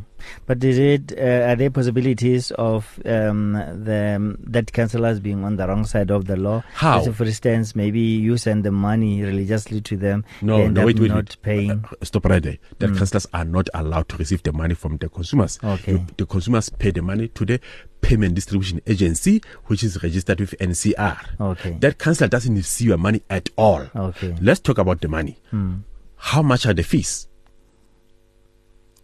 But 0.46 0.64
is 0.64 0.78
it 0.78 1.12
uh, 1.16 1.50
are 1.50 1.56
there 1.56 1.70
possibilities 1.70 2.50
of 2.52 2.98
um, 3.04 3.52
the 3.52 4.36
debt 4.50 4.72
counselors 4.72 5.20
being 5.20 5.44
on 5.44 5.56
the 5.56 5.68
wrong 5.68 5.84
side 5.84 6.10
of 6.10 6.26
the 6.26 6.36
law? 6.36 6.62
How? 6.72 7.02
So 7.02 7.12
for 7.12 7.24
instance, 7.24 7.76
maybe 7.76 8.00
you 8.00 8.36
send 8.36 8.64
the 8.64 8.72
money 8.72 9.22
religiously 9.22 9.80
to 9.82 9.96
them. 9.96 10.24
No, 10.42 10.56
they 10.58 10.64
end 10.64 10.74
no, 10.74 10.80
up 10.82 10.86
wait, 10.86 10.98
wait, 10.98 11.08
not 11.08 11.16
wait. 11.16 11.36
paying. 11.42 11.70
Uh, 11.84 12.04
stop 12.04 12.24
right 12.24 12.42
there. 12.42 12.56
Debt 12.78 12.96
counselors 12.96 13.26
are 13.32 13.44
not 13.44 13.68
allowed 13.74 14.08
to 14.08 14.16
receive 14.16 14.42
the 14.42 14.52
money 14.52 14.74
from 14.74 14.96
the 14.96 15.08
consumers. 15.08 15.58
Okay. 15.62 15.92
You- 15.92 16.06
the 16.16 16.26
consumers 16.26 16.68
pay 16.70 16.90
the 16.90 17.02
money 17.02 17.28
to 17.28 17.44
the 17.44 17.60
payment 18.00 18.34
distribution 18.34 18.80
agency, 18.86 19.42
which 19.66 19.82
is 19.84 20.02
registered 20.02 20.40
with 20.40 20.54
NCR. 20.58 21.18
Okay. 21.40 21.70
Debt 21.72 21.98
counselor 21.98 22.28
doesn't 22.28 22.54
receive 22.54 22.88
your 22.88 22.98
money 22.98 23.22
at 23.28 23.48
all. 23.56 23.86
Okay. 23.94 24.34
Let's 24.40 24.60
talk 24.60 24.78
about 24.78 25.00
the 25.00 25.08
money. 25.08 25.38
Hmm. 25.50 25.78
How 26.16 26.42
much 26.42 26.66
are 26.66 26.74
the 26.74 26.82
fees? 26.82 27.28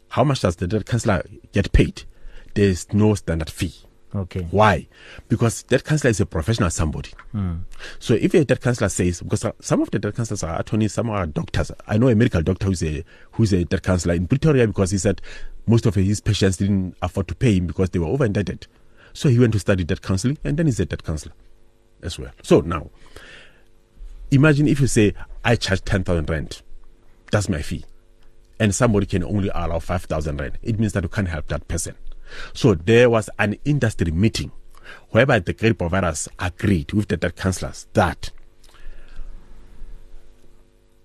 How 0.09 0.24
much 0.24 0.40
does 0.40 0.57
the 0.57 0.66
debt 0.66 0.87
counselor 0.87 1.24
get 1.52 1.72
paid? 1.72 2.04
There 2.54 2.66
is 2.66 2.92
no 2.92 3.14
standard 3.14 3.50
fee. 3.50 3.74
Okay. 4.14 4.46
Why? 4.50 4.87
Because 5.28 5.64
debt 5.64 5.85
counselor 5.85 6.11
is 6.11 6.20
a 6.20 6.26
professional 6.26 6.70
somebody. 6.70 7.11
Hmm. 7.33 7.57
So 7.98 8.14
if 8.14 8.33
a 8.35 8.44
debt 8.44 8.61
counselor 8.61 8.88
says, 8.88 9.20
because 9.20 9.44
some 9.61 9.83
of 9.83 9.90
the 9.90 9.98
debt 9.98 10.14
counselors 10.14 10.44
are 10.44 10.61
attorneys, 10.61 10.92
some 10.92 11.11
are 11.11 11.26
doctors. 11.26 11.72
I 11.88 11.98
know 11.98 12.09
a 12.09 12.14
medical 12.14 12.42
doctor 12.42 12.66
who's 12.66 12.83
a 12.85 13.04
who's 13.33 13.52
a 13.52 13.64
debt 13.64 13.83
counselor 13.83 14.14
in 14.14 14.28
Pretoria 14.28 14.68
because 14.68 14.92
he 14.92 14.98
said 14.98 15.20
most 15.66 15.85
of 15.87 15.96
his 15.96 16.20
patients 16.20 16.59
didn't 16.59 16.94
afford 17.02 17.26
to 17.28 17.35
pay 17.35 17.57
him 17.57 17.66
because 17.66 17.90
they 17.90 17.98
were 17.98 18.07
over 18.07 18.24
indebted. 18.24 18.66
So 19.14 19.29
he 19.29 19.38
went 19.38 19.53
to 19.55 19.59
study 19.59 19.85
debt 19.85 20.03
counseling 20.03 20.38
and 20.44 20.57
then 20.57 20.66
he's 20.66 20.81
a 20.81 20.85
debt 20.85 21.05
counselor 21.05 21.35
as 22.03 22.18
well. 22.18 22.33
So 22.42 22.61
now, 22.61 22.90
imagine 24.31 24.68
if 24.68 24.81
you 24.81 24.88
say, 24.88 25.14
I 25.44 25.57
charge 25.57 25.83
10,000 25.85 26.29
rand, 26.29 26.61
that's 27.31 27.48
my 27.48 27.62
fee, 27.62 27.85
and 28.61 28.74
somebody 28.74 29.07
can 29.07 29.22
only 29.24 29.50
allow 29.55 29.79
5,000 29.79 30.40
rand. 30.40 30.59
It 30.62 30.79
means 30.79 30.92
that 30.92 31.05
you 31.05 31.09
can't 31.09 31.29
help 31.29 31.46
that 31.46 31.68
person. 31.68 31.94
So 32.53 32.74
there 32.74 33.09
was 33.09 33.31
an 33.38 33.57
industry 33.64 34.11
meeting 34.11 34.50
whereby 35.11 35.38
the 35.38 35.55
credit 35.55 35.79
providers 35.79 36.29
agreed 36.38 36.92
with 36.92 37.09
the 37.09 37.16
debt 37.16 37.37
counselors 37.37 37.87
that 37.94 38.31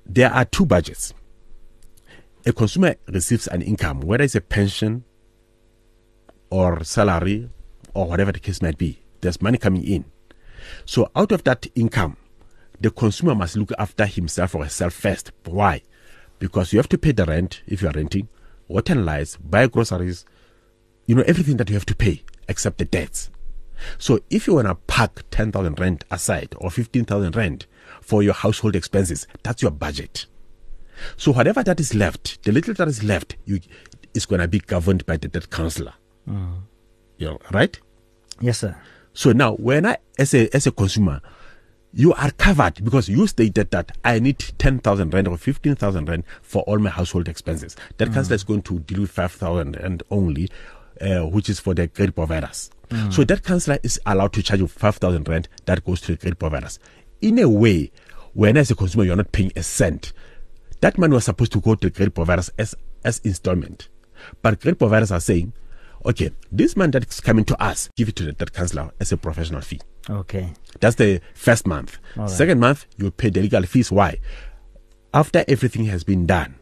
there 0.05 0.31
are 0.31 0.45
two 0.45 0.65
budgets. 0.65 1.13
A 2.45 2.53
consumer 2.53 2.95
receives 3.07 3.45
an 3.47 3.61
income, 3.61 4.01
whether 4.01 4.23
it's 4.23 4.33
a 4.33 4.41
pension 4.41 5.03
or 6.49 6.83
salary 6.83 7.51
or 7.93 8.07
whatever 8.07 8.31
the 8.31 8.39
case 8.39 8.61
might 8.61 8.77
be. 8.77 9.01
There's 9.21 9.41
money 9.41 9.57
coming 9.57 9.83
in. 9.83 10.05
So 10.85 11.09
out 11.15 11.31
of 11.31 11.43
that 11.43 11.67
income, 11.75 12.17
the 12.79 12.91
consumer 12.91 13.35
must 13.35 13.57
look 13.57 13.71
after 13.77 14.05
himself 14.05 14.55
or 14.55 14.63
herself 14.63 14.93
first. 14.93 15.31
Why? 15.45 15.81
Because 16.39 16.71
you 16.71 16.79
have 16.79 16.89
to 16.89 16.97
pay 16.97 17.11
the 17.11 17.25
rent 17.25 17.61
if 17.67 17.81
you 17.81 17.89
are 17.89 17.93
renting, 17.93 18.29
water 18.67 18.93
and 18.93 19.05
lights, 19.05 19.35
buy 19.35 19.67
groceries, 19.67 20.25
you 21.05 21.15
know, 21.15 21.23
everything 21.23 21.57
that 21.57 21.69
you 21.69 21.75
have 21.75 21.85
to 21.87 21.95
pay 21.95 22.23
except 22.47 22.77
the 22.77 22.85
debts. 22.85 23.29
So 23.97 24.19
if 24.29 24.47
you 24.47 24.55
want 24.55 24.67
to 24.67 24.75
park 24.75 25.23
10,000 25.31 25.79
rent 25.79 26.03
aside 26.11 26.53
or 26.57 26.69
15,000 26.69 27.35
rent 27.35 27.67
for 28.01 28.23
your 28.23 28.33
household 28.33 28.75
expenses, 28.75 29.27
that's 29.43 29.61
your 29.61 29.71
budget. 29.71 30.25
So 31.17 31.31
whatever 31.31 31.63
that 31.63 31.79
is 31.79 31.95
left, 31.95 32.43
the 32.43 32.51
little 32.51 32.73
that 32.73 32.87
is 32.87 33.03
left, 33.03 33.37
you, 33.45 33.59
is 34.13 34.25
going 34.25 34.41
to 34.41 34.47
be 34.47 34.59
governed 34.59 35.05
by 35.05 35.17
the 35.17 35.27
debt 35.27 35.49
counselor. 35.49 35.93
Mm. 36.27 36.61
You 37.19 37.27
know, 37.27 37.39
right? 37.51 37.79
Yes, 38.41 38.59
sir. 38.59 38.75
So 39.13 39.33
now, 39.33 39.53
when 39.55 39.85
I, 39.85 39.97
as 40.17 40.33
a 40.33 40.49
as 40.55 40.65
a 40.65 40.71
consumer, 40.71 41.21
you 41.93 42.13
are 42.13 42.31
covered 42.31 42.83
because 42.83 43.09
you 43.09 43.27
stated 43.27 43.69
that 43.71 43.97
I 44.03 44.19
need 44.19 44.39
ten 44.57 44.79
thousand 44.79 45.13
rand 45.13 45.27
or 45.27 45.37
fifteen 45.37 45.75
thousand 45.75 46.07
rand 46.07 46.23
for 46.41 46.63
all 46.63 46.79
my 46.79 46.89
household 46.89 47.27
expenses. 47.27 47.75
Debt 47.97 48.13
counselor 48.13 48.35
is 48.35 48.43
going 48.43 48.61
to 48.63 48.79
deal 48.79 49.01
with 49.01 49.11
five 49.11 49.33
thousand 49.33 49.75
and 49.75 50.01
only, 50.09 50.49
uh, 51.01 51.27
which 51.27 51.49
is 51.49 51.59
for 51.59 51.73
the 51.73 51.87
credit 51.87 52.15
providers. 52.15 52.71
So 53.11 53.23
debt 53.23 53.43
counselor 53.43 53.77
is 53.83 53.99
allowed 54.07 54.33
to 54.33 54.41
charge 54.41 54.61
you 54.61 54.67
five 54.67 54.95
thousand 54.95 55.27
rand 55.29 55.47
that 55.65 55.85
goes 55.85 56.01
to 56.01 56.13
the 56.13 56.17
credit 56.17 56.39
providers. 56.39 56.79
In 57.21 57.37
a 57.37 57.47
way, 57.47 57.91
when 58.33 58.57
as 58.57 58.71
a 58.71 58.75
consumer 58.75 59.03
you're 59.03 59.15
not 59.15 59.31
paying 59.31 59.51
a 59.55 59.61
cent, 59.61 60.11
that 60.81 60.97
money 60.97 61.13
was 61.13 61.25
supposed 61.25 61.51
to 61.51 61.59
go 61.59 61.75
to 61.75 61.89
the 61.89 61.93
credit 61.93 62.15
providers 62.15 62.49
as 62.57 62.73
as 63.03 63.19
installment. 63.19 63.89
But 64.41 64.61
credit 64.61 64.79
providers 64.79 65.11
are 65.11 65.19
saying, 65.19 65.53
okay, 66.05 66.31
this 66.51 66.75
money 66.75 66.91
that's 66.91 67.19
coming 67.19 67.45
to 67.45 67.61
us, 67.61 67.89
give 67.95 68.09
it 68.09 68.15
to 68.17 68.23
the 68.23 68.33
debt 68.33 68.53
counselor 68.53 68.91
as 68.99 69.11
a 69.11 69.17
professional 69.17 69.61
fee. 69.61 69.81
Okay. 70.09 70.53
That's 70.79 70.95
the 70.95 71.21
first 71.33 71.67
month. 71.67 71.97
Right. 72.15 72.29
Second 72.29 72.59
month, 72.59 72.85
you 72.97 73.11
pay 73.11 73.29
the 73.29 73.41
legal 73.41 73.63
fees. 73.63 73.91
Why? 73.91 74.19
After 75.13 75.43
everything 75.47 75.85
has 75.85 76.03
been 76.03 76.25
done, 76.25 76.55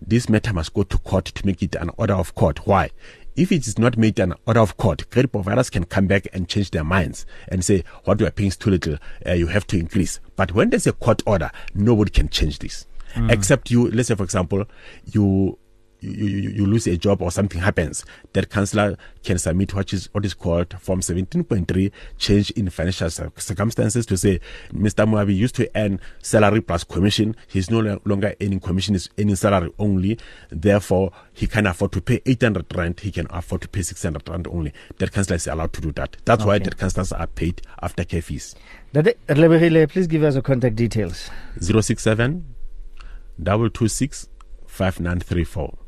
this 0.00 0.28
matter 0.28 0.52
must 0.52 0.74
go 0.74 0.82
to 0.82 0.98
court 0.98 1.24
to 1.26 1.46
make 1.46 1.62
it 1.62 1.74
an 1.74 1.90
order 1.96 2.14
of 2.14 2.34
court. 2.34 2.66
Why? 2.66 2.90
If 3.34 3.52
it 3.52 3.66
is 3.66 3.78
not 3.78 3.98
made 3.98 4.18
an 4.18 4.34
order 4.46 4.60
of 4.60 4.76
court, 4.76 5.10
credit 5.10 5.28
providers 5.28 5.68
can 5.68 5.84
come 5.84 6.06
back 6.06 6.26
and 6.32 6.48
change 6.48 6.70
their 6.70 6.84
minds 6.84 7.26
and 7.48 7.64
say, 7.64 7.84
what 8.04 8.18
we 8.18 8.26
are 8.26 8.30
paying 8.30 8.48
is 8.48 8.56
too 8.56 8.70
little, 8.70 8.98
uh, 9.26 9.32
you 9.32 9.46
have 9.48 9.66
to 9.68 9.78
increase. 9.78 10.20
But 10.36 10.52
when 10.52 10.70
there's 10.70 10.86
a 10.86 10.92
court 10.92 11.22
order, 11.26 11.50
nobody 11.74 12.10
can 12.10 12.28
change 12.28 12.58
this. 12.60 12.86
Except 13.30 13.70
you, 13.70 13.90
let's 13.90 14.08
say, 14.08 14.14
for 14.14 14.24
example, 14.24 14.66
you 15.04 15.58
you, 16.06 16.26
you, 16.26 16.50
you 16.50 16.66
lose 16.66 16.86
a 16.86 16.96
job 16.96 17.22
or 17.22 17.30
something 17.30 17.60
happens, 17.60 18.04
debt 18.32 18.50
counselor 18.50 18.96
can 19.24 19.38
submit 19.38 19.74
what 19.74 19.92
is 19.92 20.08
what 20.12 20.24
is 20.24 20.34
called 20.34 20.74
Form 20.80 21.00
17.3 21.00 21.90
change 22.18 22.50
in 22.52 22.70
financial 22.70 23.10
circumstances 23.10 24.06
to 24.06 24.16
say 24.16 24.40
Mr. 24.72 25.06
Moabi 25.08 25.34
used 25.36 25.54
to 25.56 25.70
earn 25.74 26.00
salary 26.22 26.60
plus 26.60 26.84
commission. 26.84 27.34
He's 27.48 27.70
no 27.70 27.98
longer 28.04 28.34
earning 28.40 28.60
commission, 28.60 28.94
is 28.94 29.10
earning 29.18 29.36
salary 29.36 29.72
only. 29.78 30.18
Therefore, 30.50 31.12
he 31.32 31.46
can 31.46 31.66
afford 31.66 31.92
to 31.92 32.00
pay 32.00 32.20
800 32.24 32.66
rand. 32.76 33.00
He 33.00 33.10
can 33.10 33.26
afford 33.30 33.62
to 33.62 33.68
pay 33.68 33.82
600 33.82 34.28
rand 34.28 34.46
only. 34.48 34.72
Debt 34.98 35.12
counselor 35.12 35.36
is 35.36 35.46
allowed 35.46 35.72
to 35.74 35.80
do 35.80 35.92
that. 35.92 36.16
That's 36.24 36.44
why 36.44 36.56
Okay. 36.56 36.64
debt 36.64 36.76
counselors 36.78 37.12
are 37.12 37.26
paid 37.26 37.62
after 37.82 38.04
care 38.04 38.22
fees. 38.22 38.54
Please 38.92 40.06
give 40.06 40.22
us 40.22 40.34
your 40.34 40.42
contact 40.42 40.76
details. 40.76 41.30
067 41.60 42.44
226 43.44 44.28
5934. 44.66 45.78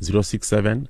067 0.00 0.88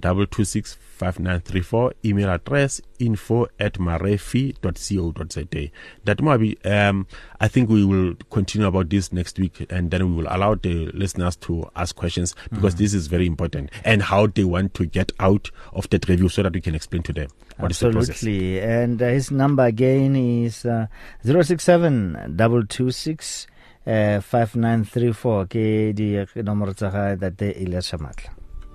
226 0.00 0.78
5934. 0.94 1.92
Email 2.04 2.30
address 2.30 2.80
info 2.98 3.46
at 3.58 3.74
marefi.co.za. 3.74 5.70
That 6.04 6.22
might 6.22 6.36
be, 6.38 6.58
um, 6.64 7.06
I 7.40 7.48
think 7.48 7.68
we 7.68 7.84
will 7.84 8.14
continue 8.30 8.66
about 8.66 8.90
this 8.90 9.12
next 9.12 9.38
week 9.38 9.66
and 9.70 9.90
then 9.90 10.08
we 10.08 10.22
will 10.22 10.32
allow 10.32 10.54
the 10.54 10.86
listeners 10.92 11.36
to 11.36 11.68
ask 11.76 11.96
questions 11.96 12.34
because 12.52 12.76
this 12.76 12.94
is 12.94 13.08
very 13.08 13.26
important 13.26 13.70
and 13.84 14.02
how 14.02 14.26
they 14.26 14.44
want 14.44 14.74
to 14.74 14.86
get 14.86 15.12
out 15.20 15.50
of 15.72 15.88
debt 15.90 16.08
review 16.08 16.28
so 16.28 16.42
that 16.42 16.52
we 16.52 16.60
can 16.60 16.74
explain 16.74 17.02
to 17.02 17.12
them 17.12 17.28
what 17.58 17.70
is 17.72 17.80
the. 17.80 17.88
Absolutely. 17.88 18.60
And 18.60 19.02
uh, 19.02 19.06
his 19.08 19.30
number 19.30 19.64
again 19.64 20.16
is 20.16 20.64
uh, 20.64 20.86
067 21.24 22.36
226 22.36 23.46
uh, 23.86 24.20
5934. 24.20 25.44
Ke 25.46 25.92
di 25.94 26.42
nomoro 26.42 26.74
tsa 26.74 26.90
gae 26.90 27.14
that 27.16 27.38
they 27.38 27.52
Shamatla. 27.54 28.43